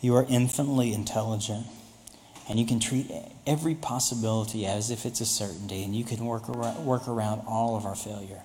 [0.00, 1.66] You are infinitely intelligent,
[2.48, 3.08] and you can treat
[3.46, 7.76] every possibility as if it's a certainty, and you can work around, work around all
[7.76, 8.42] of our failure.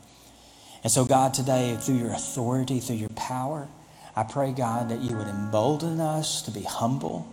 [0.84, 3.68] And so, God, today, through your authority, through your power,
[4.16, 7.28] I pray, God, that you would embolden us to be humble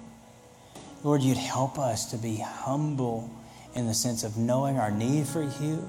[1.05, 3.31] Lord, you'd help us to be humble
[3.77, 5.89] in the sense of knowing our need for you.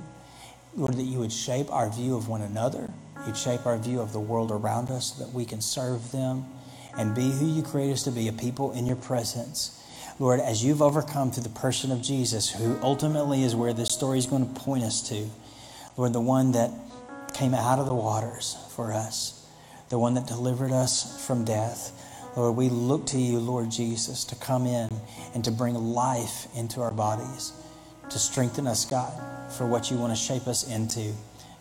[0.76, 2.92] Lord, that you would shape our view of one another.
[3.26, 6.46] You'd shape our view of the world around us so that we can serve them
[6.96, 9.82] and be who you create us to be, a people in your presence
[10.18, 14.18] Lord, as you've overcome through the person of Jesus, who ultimately is where this story
[14.18, 15.28] is going to point us to,
[15.98, 16.72] Lord, the one that
[17.34, 19.46] came out of the waters for us,
[19.90, 21.92] the one that delivered us from death.
[22.36, 24.90] Lord, we look to you, Lord Jesus, to come in
[25.34, 27.54] and to bring life into our bodies,
[28.10, 29.14] to strengthen us, God,
[29.54, 31.14] for what you want to shape us into,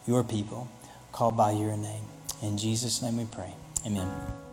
[0.07, 0.69] your people,
[1.13, 2.05] called by your name.
[2.43, 3.55] In Jesus' name we pray.
[3.87, 4.44] Amen.